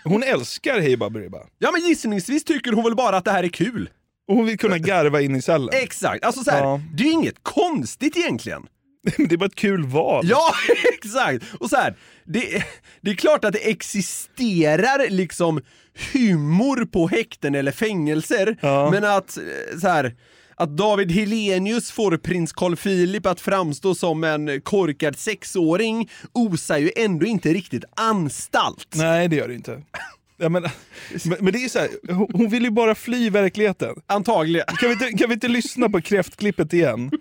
[0.03, 1.37] hon älskar Hey Baberiba.
[1.57, 3.89] Ja men gissningsvis tycker hon väl bara att det här är kul.
[4.27, 5.69] Och hon vill kunna garva in i cellen.
[5.73, 6.81] Exakt, alltså så här, Ja.
[6.93, 8.65] det är inget konstigt egentligen.
[9.17, 10.25] Det är bara ett kul val.
[10.29, 10.53] Ja,
[10.93, 11.43] exakt!
[11.59, 12.63] Och så här, det,
[13.01, 15.61] det är klart att det existerar liksom
[16.13, 18.57] humor på häkten eller fängelser,
[18.91, 20.15] men att eh, så här,
[20.55, 26.91] att David Helenius får prins Carl Philip att framstå som en korkad sexåring osar ju
[26.95, 28.87] ändå inte riktigt anstalt.
[28.95, 29.81] Nej, det gör det inte.
[30.37, 30.63] Ja, men,
[31.39, 33.95] men, det är så här, hon- vill ju bara fly verkligheten.
[34.07, 34.65] Antagligen.
[34.67, 37.11] Kan vi inte, kan vi inte lyssna på kräftklippet igen?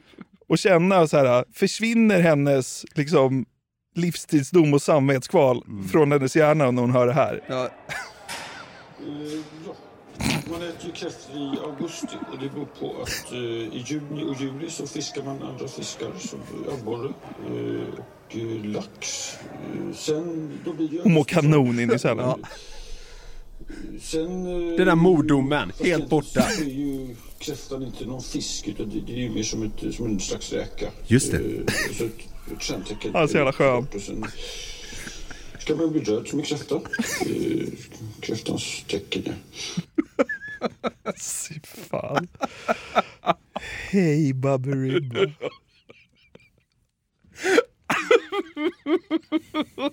[0.49, 3.47] Och känna så här, försvinner hennes liksom,
[3.95, 7.41] livstidsdom och samvetskval från hennes hjärna när hon hör det här?
[7.49, 7.65] Ja.
[7.65, 7.71] Eh.
[10.51, 14.41] Man äter ju kräftor i augusti och det beror på att eh, i juni och
[14.41, 16.41] juli så fiskar man andra fiskar som
[16.81, 17.09] abborre
[17.47, 19.33] eh, och eh, lax.
[19.95, 22.45] Sen då blir det ju Hon mår kanon in i cellen.
[24.01, 24.47] Sen...
[24.47, 26.43] eh, Den där mordomen, fast helt borta.
[26.43, 29.95] så är ju kräftan inte någon fisk utan det, det är ju mer som, ett,
[29.95, 30.91] som en slags räka.
[31.07, 31.37] Just det.
[31.39, 31.43] Eh,
[31.99, 32.13] så ett,
[32.57, 33.11] ett stjärntecken.
[33.15, 33.87] Han är så jävla skön.
[33.95, 34.25] Och sen
[35.59, 36.75] ska man bli röd som en kräfta.
[36.75, 37.67] Eh,
[38.21, 39.33] kräftans tecken, ja.
[41.49, 42.29] Fy fan.
[43.91, 45.33] Hej Baberiba.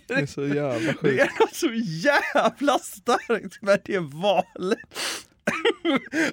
[0.07, 1.01] Det är så jävla sjukt.
[1.01, 1.70] Det är något så
[2.07, 4.80] jävla starkt med det valet.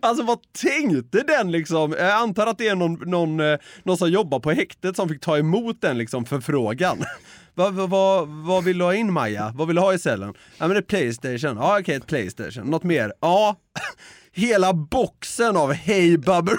[0.01, 1.93] Alltså vad tänkte den liksom?
[1.93, 5.21] Jag antar att det är någon, någon, eh, någon som jobbar på häktet som fick
[5.21, 7.05] ta emot den liksom förfrågan.
[7.55, 9.53] Vad, vad, vad, vad vill du ha in Maja?
[9.55, 10.35] Vad vill du ha i cellen?
[10.59, 11.57] Ja men det är Playstation.
[11.57, 12.71] Ja okej, ett Playstation.
[12.71, 13.13] Något mer?
[13.21, 13.57] Ja.
[14.33, 16.59] Hela boxen av Hey Baberiba.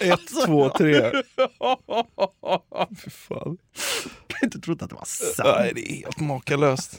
[0.00, 1.00] Ett, två, tre.
[3.04, 3.58] Fy fan.
[4.28, 5.56] Jag har inte trott att det var sant.
[5.58, 6.98] Nej, det är helt makalöst.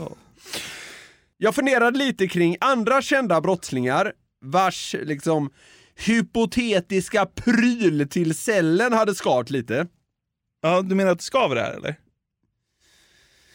[1.38, 5.50] Jag funderade lite kring andra kända brottslingar vars liksom
[5.96, 9.88] hypotetiska pryl till cellen hade skart lite.
[10.62, 11.96] Ja, du menar att det skaver här eller?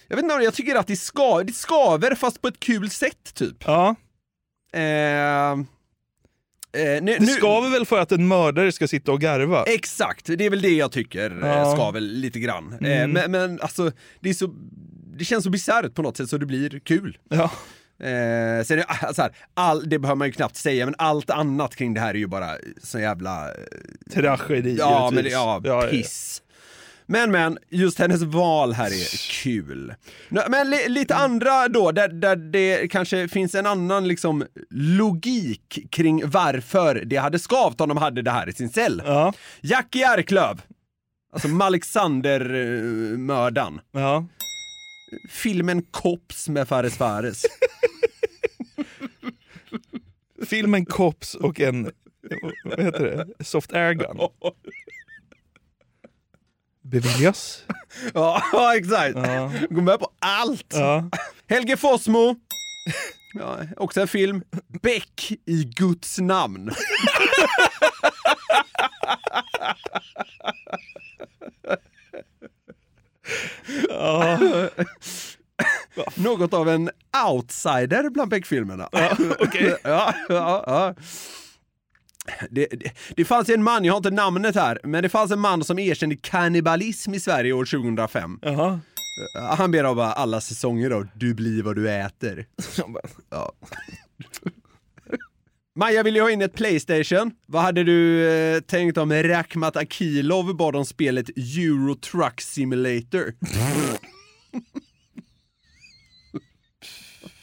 [0.08, 3.34] Jag vet inte, jag tycker att det, ska, det skaver fast på ett kul sätt
[3.34, 3.56] typ.
[3.66, 3.96] Ja.
[4.72, 5.56] Eh,
[6.72, 9.64] eh, nu, Det nu- skaver väl för att en mördare ska sitta och garva?
[9.64, 11.72] Exakt, det är väl det jag tycker eh, Ja.
[11.76, 12.72] skaver lite grann.
[12.80, 13.10] Eh, Mm.
[13.10, 14.54] men, men alltså, det är så
[15.18, 17.18] det känns så bisarrt på något sätt så det blir kul.
[17.28, 17.50] Ja.
[18.06, 21.76] Eh, sen, det- alltså här, all, det behöver man ju knappt säga, men allt annat
[21.76, 22.50] kring det här är ju bara
[22.82, 23.48] så jävla...
[23.48, 23.54] eh,
[24.14, 25.32] Tragedi Ja, men det, givetvis.
[25.32, 25.90] ja, Ja, ja.
[27.10, 29.94] Men men, just hennes val här är kul.
[30.28, 36.30] Men li, lite andra då, där, där det kanske finns en annan liksom logik kring
[36.30, 39.02] varför det hade skavt om de hade det här i sin cell.
[39.06, 39.32] Ja.
[39.60, 40.62] Jackie Arklöv,
[41.32, 43.80] alltså Alexander-mördaren.
[43.92, 44.26] Ja.
[45.30, 47.44] Filmen Kops med Fares Fares.
[50.46, 51.90] Filmen Cops och en,
[52.64, 54.18] vad heter det, soft airgun.
[56.90, 57.62] Beviljas.
[58.14, 58.42] ja,
[58.76, 59.16] exakt.
[59.16, 59.52] Ja.
[59.70, 60.66] Gå med på allt.
[60.74, 61.04] Ja.
[61.48, 62.34] Helge Fossmo.
[63.34, 64.42] Ja, också en film.
[64.82, 66.70] Beck i Guds namn.
[73.88, 74.38] Ja.
[76.14, 76.90] Något av en
[77.26, 78.88] outsider bland Beck-filmerna.
[78.92, 79.76] Ja, okej.
[79.82, 80.94] ja, ja, ja.
[82.50, 85.40] Det, det, det fanns en man, jag har inte namnet här, men det fanns en
[85.40, 88.38] man som erkände kannibalism i Sverige år 2005.
[88.42, 88.80] Jaha.
[89.58, 92.46] Han ber av alla säsonger då, du blir vad du äter.
[93.30, 93.52] Ja.
[95.74, 97.32] Maja vill ju ha in ett Playstation.
[97.46, 103.34] Vad hade du eh, tänkt om Rakhmat Akilov bad om spelet Euro Truck Simulator?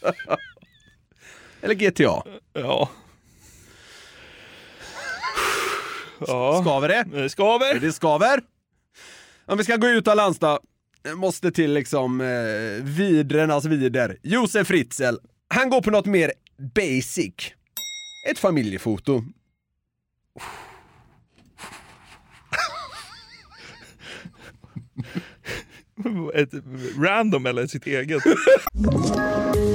[1.62, 2.24] Eller GTA?
[2.54, 2.90] Ja.
[6.20, 6.62] Ja.
[6.62, 7.06] Skaver det?
[7.12, 7.80] Det skaver.
[7.80, 8.40] Det skaver.
[9.46, 10.60] Om vi ska gå ut av då.
[11.16, 12.28] Måste till liksom eh,
[12.84, 14.18] vidrernas vider.
[14.24, 15.16] Josef Fritzl.
[15.48, 16.32] Han går på något mer
[16.76, 17.34] basic.
[18.32, 19.24] Ett familjefoto.
[26.34, 26.50] Ett
[26.98, 28.24] random eller sitt eget?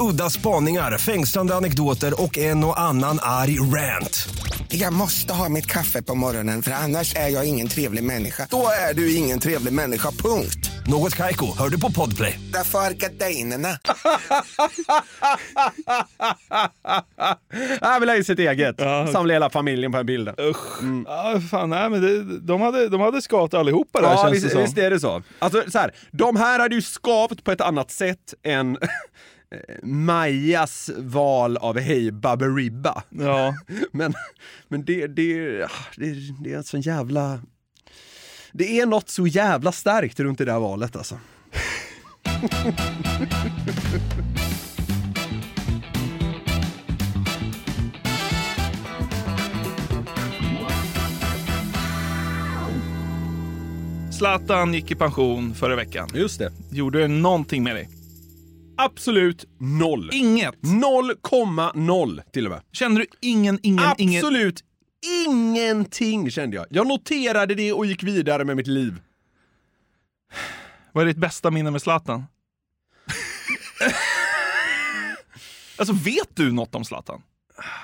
[0.00, 4.28] Udda spaningar, fängslande anekdoter och en och annan arg rant.
[4.68, 8.46] Jag måste ha mitt kaffe på morgonen för annars är jag ingen trevlig människa.
[8.50, 10.70] Då är du ingen trevlig människa, punkt.
[10.86, 12.40] Något Kaiko, hör du på Podplay.
[12.52, 13.78] Därför är gardinerna.
[17.80, 18.76] Jag vill ha in sitt eget.
[19.12, 20.28] Samla hela familjen på en bild.
[20.40, 20.82] Usch.
[21.06, 24.44] Ja, fan, nej, men det, de, hade, de hade skavat allihopa där Ja, känns visst,
[24.44, 24.62] det som.
[24.62, 25.22] visst är det så.
[25.38, 28.78] Alltså så här, de här hade ju skavt på ett annat sätt än
[29.82, 33.02] Majas val av Hej Baberiba.
[33.08, 33.54] Ja.
[33.92, 34.14] Men,
[34.68, 35.58] men det, det,
[35.96, 37.40] det, det är en sån jävla...
[38.52, 41.18] Det är något så jävla starkt runt det där valet alltså.
[54.18, 56.08] Zlatan gick i pension förra veckan.
[56.14, 56.52] Just det.
[56.70, 57.97] Gjorde det någonting med dig?
[58.78, 60.10] Absolut noll.
[60.12, 60.54] Inget?
[60.54, 62.62] 0,0 till och med.
[62.72, 64.18] Kände du ingen, ingen, ingen...
[64.24, 64.64] Absolut
[65.26, 66.66] ingenting kände jag.
[66.70, 69.00] Jag noterade det och gick vidare med mitt liv.
[70.92, 72.26] Vad är ditt bästa minne med Zlatan?
[75.76, 77.22] alltså vet du något om Zlatan?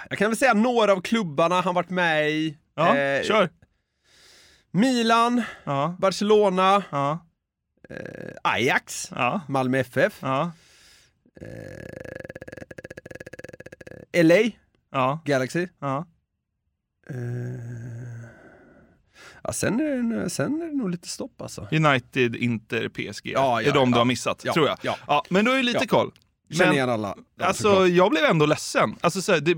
[0.09, 2.57] Jag kan väl säga några av klubbarna han varit med i.
[2.74, 3.51] Ja, Eh, kör.
[4.70, 7.26] Milan, Ja, Barcelona, ja,
[7.90, 10.53] eh, Ajax, ja, Malmö FF, ja,
[11.41, 11.47] eh,
[14.24, 14.51] LA,
[14.93, 15.66] ja, Galaxy.
[15.78, 16.07] ja.
[17.11, 17.16] Eh,
[19.43, 21.68] ja, sen, är det, sen är det nog lite stopp alltså.
[21.72, 23.26] United, Inter, PSG.
[23.35, 24.01] Ja, är ja, de du ja.
[24.01, 24.78] har missat, Ja, tror jag.
[25.07, 25.24] ja.
[25.30, 25.87] men då är det lite Ja.
[25.87, 26.12] koll.
[26.51, 27.16] Känner igen alla.
[27.39, 27.89] Ja, alltså, såklart.
[27.89, 28.97] jag blev ändå ledsen.
[29.01, 29.55] Alltså, så här, det,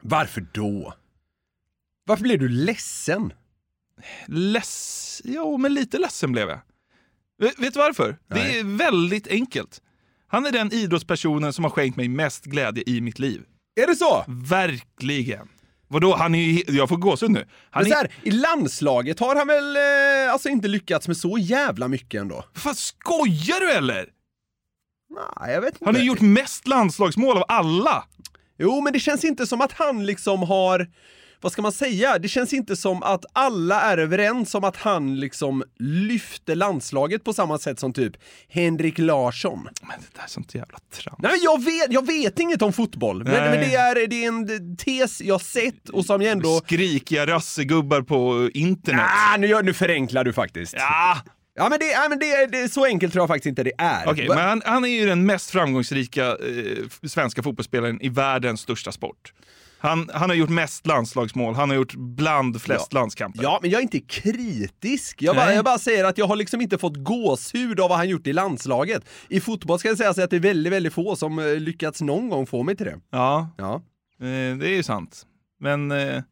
[0.00, 0.94] Varför då?
[2.04, 3.32] Varför blev du ledsen?
[4.26, 5.20] less...
[5.24, 6.60] Jo, men lite ledsen blev jag.
[7.38, 8.08] Vet, du varför?
[8.26, 8.58] Det Nej.
[8.58, 9.82] är väldigt enkelt.
[10.28, 13.42] Han är den idrottspersonen som har skänkt mig mest glädje i mitt liv.
[13.80, 14.24] Är det så?
[14.28, 15.48] Verkligen.
[15.88, 16.70] Vadå, han är.
[16.70, 17.46] Jag får gåshud nu.
[17.70, 18.02] Han Men så är...
[18.02, 22.44] här, I landslaget har han väl eh, alltså inte lyckats med så jävla mycket ändå?
[22.54, 24.08] Fan, skojar du eller?
[25.40, 25.84] Nej, jag vet inte.
[25.84, 28.04] Han har gjort mest landslagsmål av alla.
[28.58, 30.86] Jo, men det känns inte som att han liksom har...
[31.40, 32.18] Vad ska man säga?
[32.18, 37.32] Det känns inte som att alla är överens om att han liksom lyfte landslaget på
[37.32, 38.12] samma sätt som typ
[38.48, 39.68] Henrik Larsson.
[39.82, 41.18] Men det där är sånt jävla trams.
[41.18, 43.50] Nej, jag vet, jag vet inget om fotboll, men, Nej.
[43.50, 46.60] men det, är, det är en tes jag sett och som jag ändå...
[46.64, 49.06] Skrikiga rassegubbar på internet.
[49.08, 50.74] Ah, nu, gör- nu förenklar du faktiskt.
[50.76, 51.18] Ja,
[51.60, 54.06] Ja, men, det, ja, men det, det, så enkelt tror jag faktiskt inte det är.
[54.06, 58.92] Va- men han, han är ju den mest framgångsrika eh, svenska fotbollsspelaren i världens största
[58.92, 59.32] sport.
[59.80, 63.42] Han, han har gjort mest landslagsmål, han har gjort bland flest landskamper.
[63.42, 65.22] Ja, men jag är inte kritisk.
[65.22, 68.08] Jag bara, jag bara säger att jag har liksom inte fått gåshud av vad han
[68.08, 69.02] gjort i landslaget.
[69.28, 72.28] I fotboll ska jag säga att det är väldigt, väldigt få som eh, lyckats någon
[72.28, 73.00] gång få mig till det.
[73.10, 73.74] Ja, Ja.
[74.20, 75.26] eh, det är ju sant.
[75.60, 76.22] Men eh,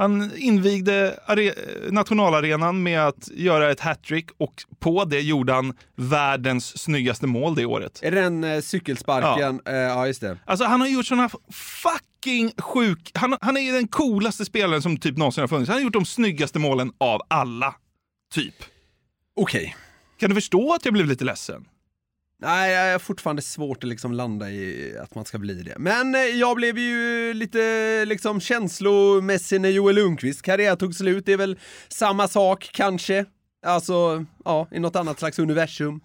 [0.00, 6.78] han invigde are- nationalarenan med att göra ett hattrick och på det gjorde han världens
[6.78, 8.00] snyggaste mål det året.
[8.02, 9.60] Är det den eh, cykelsparken?
[9.64, 9.72] Ja.
[9.72, 10.38] Eh, ja, just det.
[10.44, 13.10] Alltså han har gjort såna fucking sjuk...
[13.14, 15.68] Han, han är den coolaste spelaren som typ någonsin har funnits.
[15.68, 17.74] Han har gjort de snyggaste målen av alla.
[18.32, 18.54] Typ.
[19.36, 19.76] Okej.
[20.20, 21.64] Kan du förstå att jag blev lite ledsen?
[22.42, 25.74] Nej, jag har fortfarande svårt att liksom landa i att man ska bli det.
[25.78, 31.26] Men eh, jag blev ju lite liksom känslomässig när Joel Lundqvist karriär tog slut.
[31.26, 33.24] Det är väl samma sak kanske.
[33.66, 36.00] Alltså, ja, i något annat slags universum.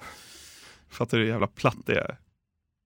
[0.90, 2.18] Fattar du hur jävla platt det är?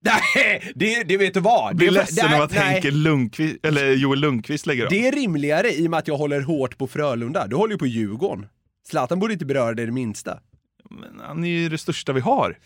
[0.04, 1.76] Nej, det, det vet du vad?
[1.76, 2.60] Blir ledsen av att nej.
[2.60, 4.90] Henke Lundqvist, eller Joel Lundqvist lägger av.
[4.90, 7.46] Det är rimligare i och med att jag håller hårt på Frölunda.
[7.46, 8.46] Du håller ju på Djurgården.
[8.88, 10.38] Zlatan borde inte beröra det det minsta.
[10.90, 12.56] Men han är ju det största vi har.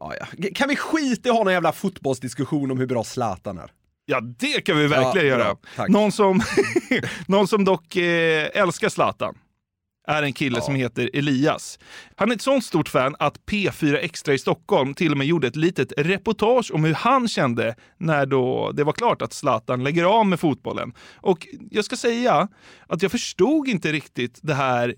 [0.00, 0.48] Ja, ja.
[0.54, 3.70] Kan vi skita i att ha någon jävla fotbollsdiskussion om hur bra Zlatan är?
[4.04, 5.56] Ja, det kan vi verkligen Ja, göra.
[5.76, 5.88] Tack.
[5.88, 6.40] Någon som,
[7.26, 9.38] någon som dock eh, älskar Zlatan
[10.08, 11.78] är en kille som heter Elias.
[12.16, 15.46] Han är ett sånt stort fan att P4 Extra i Stockholm till och med gjorde
[15.48, 20.04] ett litet reportage om hur han kände när då det var klart att Zlatan lägger
[20.04, 20.92] av med fotbollen.
[21.16, 22.48] Och jag ska säga
[22.86, 24.94] att jag förstod inte riktigt det här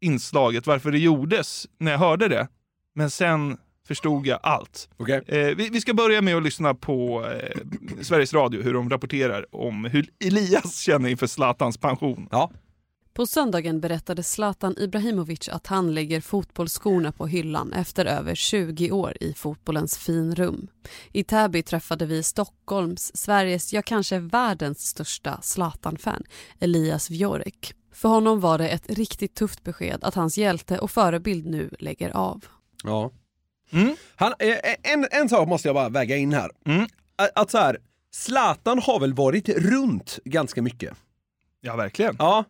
[0.00, 2.48] inslaget, varför det gjordes när jag hörde det.
[2.94, 3.58] Men sen
[3.88, 4.88] förstod jag allt.
[4.96, 5.22] Okej.
[5.26, 7.60] Eh, vi, vi ska börja med att lyssna på eh,
[8.02, 12.28] Sveriges Radio, hur de rapporterar om hur Elias känner inför Zlatans pension.
[12.30, 12.50] Ja.
[13.18, 19.16] På söndagen berättade Zlatan Ibrahimovic att han lägger fotbollsskorna på hyllan efter över 20 år
[19.20, 20.68] i fotbollens finrum.
[21.12, 26.22] I Täby träffade vi Stockholms, Sveriges, ja kanske världens största Zlatan-fan,
[26.58, 27.74] Elias Wjorek.
[27.92, 32.10] För honom var det ett riktigt tufft besked att hans hjälte och förebild nu lägger
[32.10, 32.44] av.
[32.84, 33.10] Ja.
[34.16, 36.50] Han, eh, en, en sak måste jag bara väga in här.
[37.16, 37.78] Att, att så här,
[38.10, 40.94] Zlatan har väl varit runt ganska mycket?
[41.60, 42.16] Ja, verkligen.
[42.18, 42.44] Ja.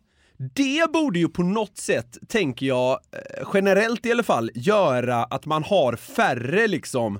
[0.55, 5.45] Det borde ju på något sätt, tänker jag, eh, generellt i alla fall, göra att
[5.45, 7.19] man har färre liksom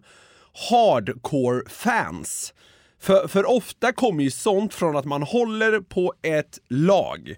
[0.69, 2.53] hardcore-fans.
[2.99, 7.35] För, för ofta kommer ju sånt från att man håller på ett lag.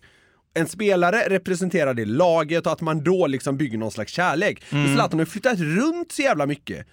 [0.53, 4.63] En spelare representerar det laget och att man då liksom bygger någon slags kärlek.
[4.69, 4.95] Men Mm.
[4.95, 6.87] Zlatan har flyttat runt så jävla mycket.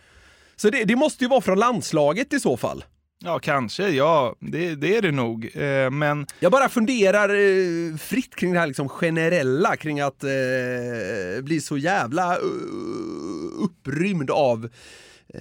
[0.56, 2.84] Så det, det måste ju vara från landslaget i så fall.
[3.24, 3.88] Ja, kanske.
[3.88, 5.50] Ja, det, det är det nog.
[5.56, 6.26] Eh, men...
[6.40, 10.30] Jag bara funderar eh, fritt kring det här liksom generella, kring att eh,
[11.42, 14.68] bli så jävla uh, upprymd av
[15.34, 15.40] eh,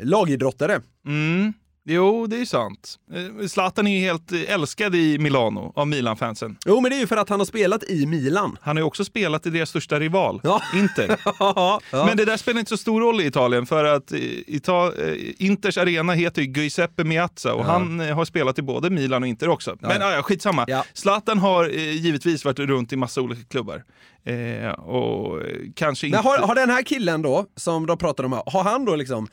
[0.00, 0.80] lagidrottare.
[1.06, 1.52] Mm.
[1.90, 2.98] Jo, det är sant.
[3.40, 6.56] Eh, Zlatan är ju helt eh, älskad i Milano av Milan-fansen.
[6.66, 8.56] Jo, men det är ju för att han har spelat i Milan.
[8.62, 10.62] Han har ju också spelat i deras största rival, Ja.
[10.74, 11.20] Inter.
[11.38, 11.80] Ja.
[11.90, 15.78] Men det där spelar inte så stor roll i Italien för att eh, Ita- Inters
[15.78, 17.64] arena heter ju Giuseppe Meazza och Ja.
[17.70, 19.76] han har spelat i både Milan och Inter också.
[19.80, 19.96] Men ja.
[20.00, 20.14] ja.
[20.16, 20.66] Ja, skitsamma.
[20.94, 23.84] Zlatan har givetvis varit runt i massa olika klubbar.
[24.24, 25.42] Eh, och
[25.74, 26.18] kanske inte...
[26.18, 28.96] Men har, har den här killen då, som de pratar om här, har han då
[28.96, 29.28] liksom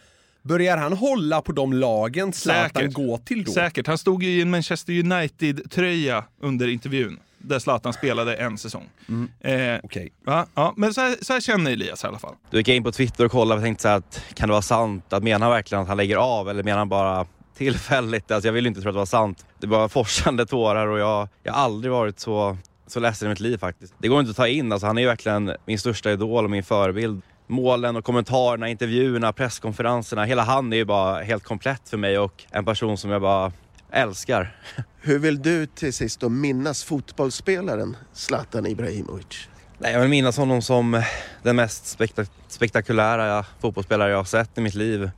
[0.47, 3.51] Börjar han hålla på de lagen Zlatan går till då?
[3.51, 3.87] Säkert.
[3.87, 8.89] Han stod ju i en Manchester United-tröja under intervjun där Zlatan spelade en säsong.
[9.09, 9.29] Mm.
[9.39, 10.11] Eh, Okej.
[10.25, 12.33] ja, ja, men så här, så här känner Elias i alla fall.
[12.49, 14.61] Då gick in på Twitter och kollade och tänkte så här att kan det vara
[14.61, 15.13] sant?
[15.13, 17.25] Att menar han verkligen att han lägger av eller menar han bara
[17.57, 18.31] tillfälligt?
[18.31, 19.45] Alltså jag vill inte tro att det var sant.
[19.59, 23.39] Det var forsande tårar och jag, jag har aldrig varit så, så ledsen i mitt
[23.39, 23.93] liv faktiskt.
[23.97, 24.71] Det går inte att ta in.
[24.71, 27.21] Alltså han är ju verkligen min största idol och min förebild.
[27.47, 30.25] Målen och kommentarerna, intervjuerna, presskonferenserna.
[30.25, 33.51] Hela han är ju bara helt komplett för mig och en person som jag bara
[33.91, 34.55] älskar.
[35.01, 39.49] Hur vill du till sist då minnas fotbollsspelaren Zlatan Ibrahimovic?
[39.77, 41.03] Nej, jag vill minnas honom som
[41.43, 45.11] den mest spektak- spektakulära fotbollsspelare jag har sett i mitt liv.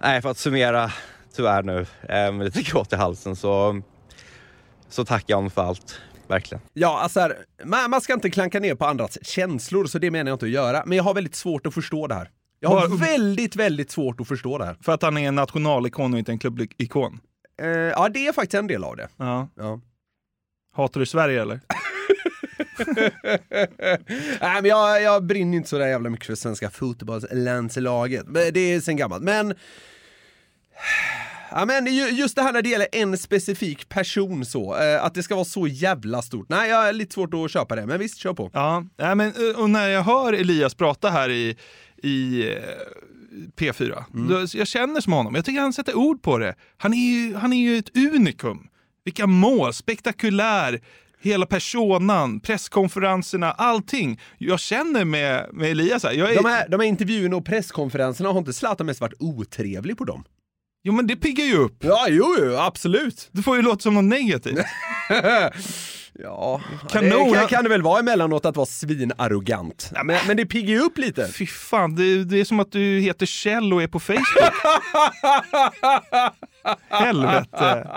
[0.00, 0.92] Nej, för att summera,
[1.36, 3.82] tyvärr nu, eh, med lite gråt i halsen, så,
[4.88, 6.00] så tackar jag honom för allt.
[6.30, 6.62] Verkligen.
[6.72, 10.30] Ja, alltså här, man, man ska inte klanka ner på andras känslor, så det menar
[10.30, 10.82] jag inte att göra.
[10.86, 12.30] Men jag har väldigt svårt att förstå det här.
[12.60, 14.76] Jag har Var- väldigt, väldigt svårt att förstå det här.
[14.82, 17.20] För att han är en nationalikon och inte en klubbikon.
[17.62, 19.08] Eh, ja, det är faktiskt en del av det.
[19.16, 19.48] Ja.
[19.56, 19.80] Ja.
[20.76, 21.60] Hatar du Sverige eller?
[24.40, 28.26] Nej, men jag, jag brinner inte så där jävla mycket för svenska fotbollslandslaget.
[28.52, 29.22] Det är sen gammalt.
[29.22, 29.54] Men...
[31.50, 35.14] Ja, men ju- just det här när det gäller en specifik person så, eh, att
[35.14, 36.46] det ska vara så jävla stort.
[36.48, 38.50] Nej, jag har lite svårt att köpa det, men visst, kör på.
[38.96, 39.20] Ja, men,
[39.50, 41.56] eh, och när jag hör Elias prata här i,
[42.02, 42.56] i eh,
[43.56, 45.34] P4, då, jag känner som honom.
[45.34, 46.54] Jag tycker han sätter ord på det.
[46.76, 48.66] Han är ju, han är ju ett unikum.
[49.04, 50.80] Vilka mål, spektakulär,
[51.22, 54.20] hela personan, presskonferenserna, allting.
[54.38, 56.12] Jag känner med, med Elias här.
[56.12, 59.98] Jag är, De här, de här intervjuerna och presskonferenserna, har inte Zlatan mest varit otrevlig
[59.98, 60.24] på dem?
[60.82, 61.84] Jo men det piggar ju upp.
[61.84, 63.28] Ja, jo, jo absolut.
[63.32, 64.58] Du får ju låta som något negativt.
[66.22, 67.32] Ja, Kanon.
[67.32, 69.92] det kan, kan det väl vara emellanåt att vara svinarrogant.
[70.04, 71.28] Men, men det piggar ju upp lite.
[71.28, 74.26] Fy fan, det, det är som att du heter Kjell och är på Facebook.
[76.88, 77.88] Helvete.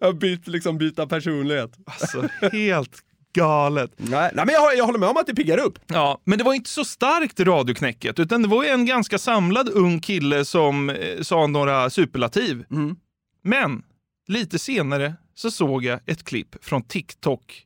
[0.00, 1.70] Jag byter liksom byta personlighet.
[1.86, 2.92] Alltså, helt
[3.36, 3.90] galet.
[3.96, 5.78] Nej, nej men jag, jag håller med om att det piggar upp.
[5.86, 9.68] Ja, men det var inte så starkt radioknäcket, utan det var ju en ganska samlad
[9.68, 12.64] ung kille som eh, sa några superlativ.
[13.42, 13.82] Men
[14.28, 17.62] lite senare så såg jag ett klipp från TikTok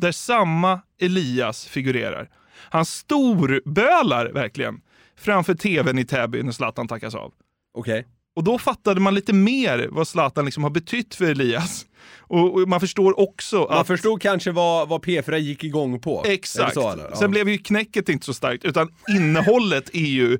[0.00, 2.30] där samma Elias figurerar.
[2.70, 4.80] Han storbölar verkligen
[5.16, 7.32] framför tvn i Täby när Zlatan tackas av.
[7.74, 8.06] Okej.
[8.36, 11.86] Och då fattade man lite mer vad Zlatan liksom har betytt för Elias.
[12.18, 13.86] Och, och man förstår också Man att...
[13.86, 16.24] förstod kanske vad, vad P4 gick igång på.
[16.26, 16.74] Exakt.
[16.74, 16.94] Så?
[17.10, 17.16] Ja.
[17.16, 20.38] Sen blev ju knäcket inte så starkt, utan innehållet är ju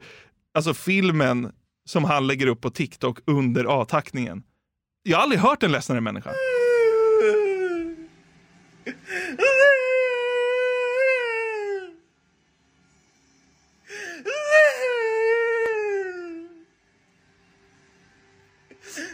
[0.54, 1.52] alltså filmen
[1.88, 4.42] som han lägger upp på TikTok under avtackningen.
[5.02, 6.30] Jag har aldrig hört en ledsnare människa.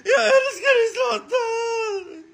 [0.05, 2.25] Jag älskar dig Zlatan!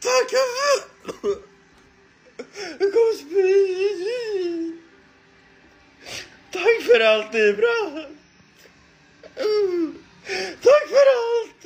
[0.00, 1.50] Tack för...
[2.78, 4.78] Du kommer sprid.
[6.52, 8.04] Tack för allt Ibra!
[9.36, 9.94] Mm.
[10.62, 11.64] Tack för allt!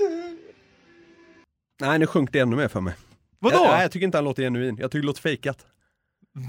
[1.81, 2.95] Nej, nu sjönk det ännu mer för mig.
[3.39, 3.57] Vadå?
[3.57, 4.77] Jag, nej, jag tycker inte han låter genuin.
[4.81, 5.67] Jag tycker det låter fejkat.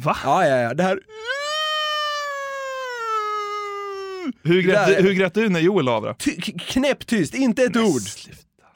[0.05, 0.17] Va?
[0.23, 0.73] Ja, ja, ja.
[0.73, 0.99] Det här...
[4.43, 6.13] Hur grät, du, hur grät du när Joel av då?
[6.19, 8.01] Ty- k- knäpptyst, inte ett ord.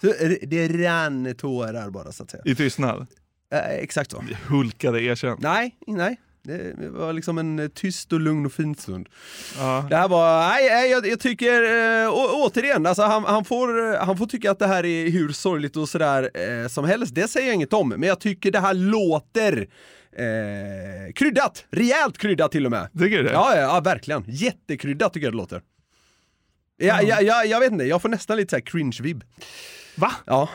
[0.01, 2.43] Så, det- det rann tårar bara så att säga.
[2.45, 3.07] I tystnad?
[3.53, 4.23] Eh, exakt så.
[4.47, 5.37] Hulkade erkänn.
[5.39, 6.19] Nej, nej.
[6.43, 9.09] Det var liksom en eh, tyst och lugn och fin stund.
[9.89, 11.63] Det här var, nej, nej jag, jag tycker,
[12.03, 15.09] eh, å, återigen, alltså han, han, får, eh, han får tycka att det här är
[15.09, 16.29] hur sorgligt och sådär
[16.63, 19.67] eh, som helst, det säger jag inget om, men jag tycker det här låter
[20.17, 22.89] eh, kryddat, rejält kryddat till och med.
[22.99, 23.31] Tycker du det?
[23.31, 24.23] Ja, ja, ja verkligen.
[24.27, 25.61] Jättekryddat tycker jag det låter.
[26.77, 29.23] Ja, ja, ja, jag vet inte, jag får nästan lite så här cringe-vibb.
[29.95, 30.11] Va?
[30.25, 30.49] Ja.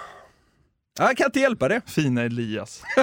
[0.98, 1.80] Jag kan inte hjälpa det.
[1.86, 2.82] Fina Elias.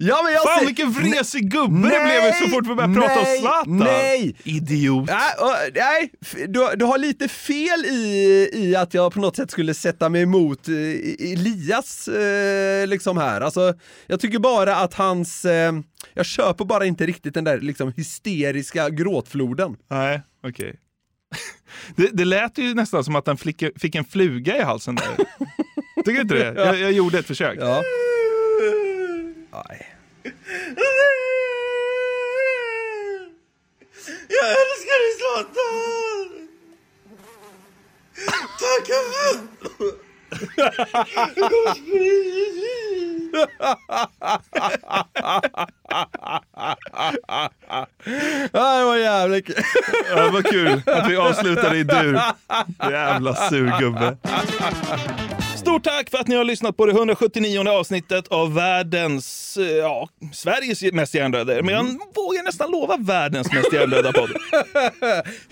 [0.00, 2.94] ja, men jag Fan ser- vilken vresig gubbe det Nej, blev så fort vi började
[2.94, 3.78] prata om nej, Zlatan.
[3.78, 4.36] Nej!
[4.44, 5.08] Idiot.
[5.10, 5.34] Nej,
[5.74, 6.12] nej
[6.48, 10.22] du, du har lite fel i, i att jag på något sätt skulle sätta mig
[10.22, 10.74] emot eh,
[11.32, 13.40] Elias eh, liksom här.
[13.40, 13.74] Alltså,
[14.06, 15.44] jag tycker bara att hans...
[15.44, 15.72] Eh,
[16.14, 19.76] jag köper bara inte riktigt den där liksom hysteriska gråtfloden.
[19.90, 20.78] Nej, okej.
[21.96, 25.16] Det, det lät ju nästan som att han fick, fick en fluga i halsen där.
[26.04, 26.62] Tycker du inte det?
[26.64, 27.58] Jag, jag gjorde ett försök.
[27.60, 27.82] Ja.
[29.52, 29.88] Nej.
[34.28, 36.48] Jag älskar dig Zlatan!
[38.58, 39.08] Tack Jag
[41.50, 42.91] kommer
[48.52, 49.56] Ja, det var jävligt kul.
[50.10, 52.20] Ja, var kul att vi avslutade i dur.
[52.90, 54.16] Jävla surgubbe.
[55.72, 60.08] Stort tack för att ni har lyssnat på det 179 avsnittet av världens, eh, ja,
[60.32, 61.62] Sveriges mest hjärndöda.
[61.62, 64.30] Men jag vågar nästan lova världens mest hjärndöda podd.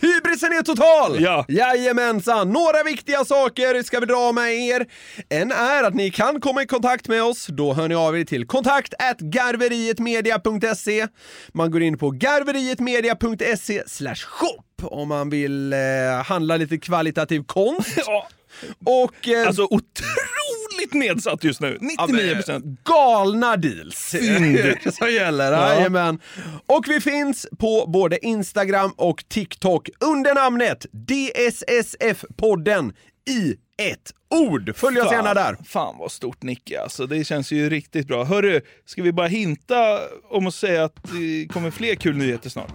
[0.00, 1.22] Hybrisen är total!
[1.22, 1.44] Ja.
[1.48, 2.52] Jajamensan!
[2.52, 4.86] Några viktiga saker ska vi dra med er.
[5.28, 7.46] En är att ni kan komma i kontakt med oss.
[7.46, 11.06] Då hör ni av er till kontakt garverietmedia.se.
[11.52, 15.78] Man går in på garverietmedia.se slash shop om man vill eh,
[16.24, 17.98] handla lite kvalitativ konst.
[18.86, 19.28] Och...
[19.28, 21.78] Eh, Alltså otroligt nedsatt just nu.
[21.80, 22.64] 99 procent.
[22.84, 24.94] galna deals Fyndigt.
[24.94, 25.52] som gäller.
[25.52, 25.74] Ja.
[25.74, 26.18] Jajamän.
[26.66, 32.92] Och vi finns på både Instagram och TikTok under namnet DSSF-podden
[33.30, 34.72] i ett ord.
[34.76, 35.56] Följ oss gärna där.
[35.64, 37.06] Fan vad stort Nicke alltså.
[37.06, 38.24] Det känns ju riktigt bra.
[38.24, 39.98] Hörru, ska vi bara hinta
[40.30, 42.72] om att säga att det kommer fler kul nyheter snart?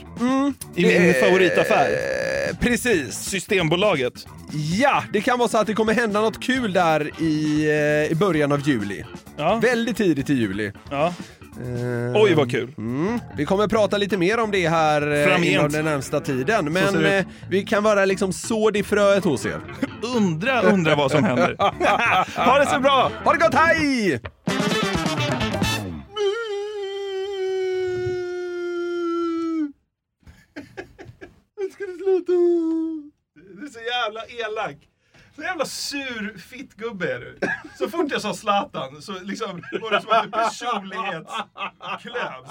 [0.76, 1.90] I min Eh, favoritaffär.
[2.60, 3.16] Precis.
[3.16, 4.14] Systembolaget.
[4.80, 8.16] Ja, det kan vara så att det kommer hända något kul där i, eh, i
[8.16, 9.04] början av juli.
[9.62, 10.72] Väldigt tidigt i juli.
[10.92, 11.14] Ja.
[11.58, 12.74] Eh, Oj, vad kul.
[12.78, 13.20] Mm.
[13.38, 15.46] Vi kommer prata lite mer om det här eh, Framgent.
[15.56, 16.74] inom den närmsta tiden.
[16.74, 19.62] Men det eh, vi kan vara liksom såd i fröet hos er.
[20.18, 21.56] Undra, undra vad som händer.
[22.46, 23.12] ha det så bra!
[23.24, 24.22] Ha det gott, hej!
[31.74, 32.32] Ska du sluta?
[33.58, 34.78] Du är så jävla elak.
[35.36, 37.40] Så jävla sur fittgubbe är du.
[37.78, 42.50] Så fort jag sa Zlatan så liksom var det som att du personlighetskläms.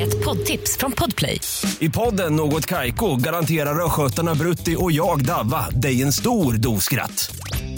[0.00, 1.40] Ett poddtips från Podplay.
[1.78, 7.30] I podden Något Kaiko garanterar östgötarna Brutti och jag, Davva, dig en stor dos skratt.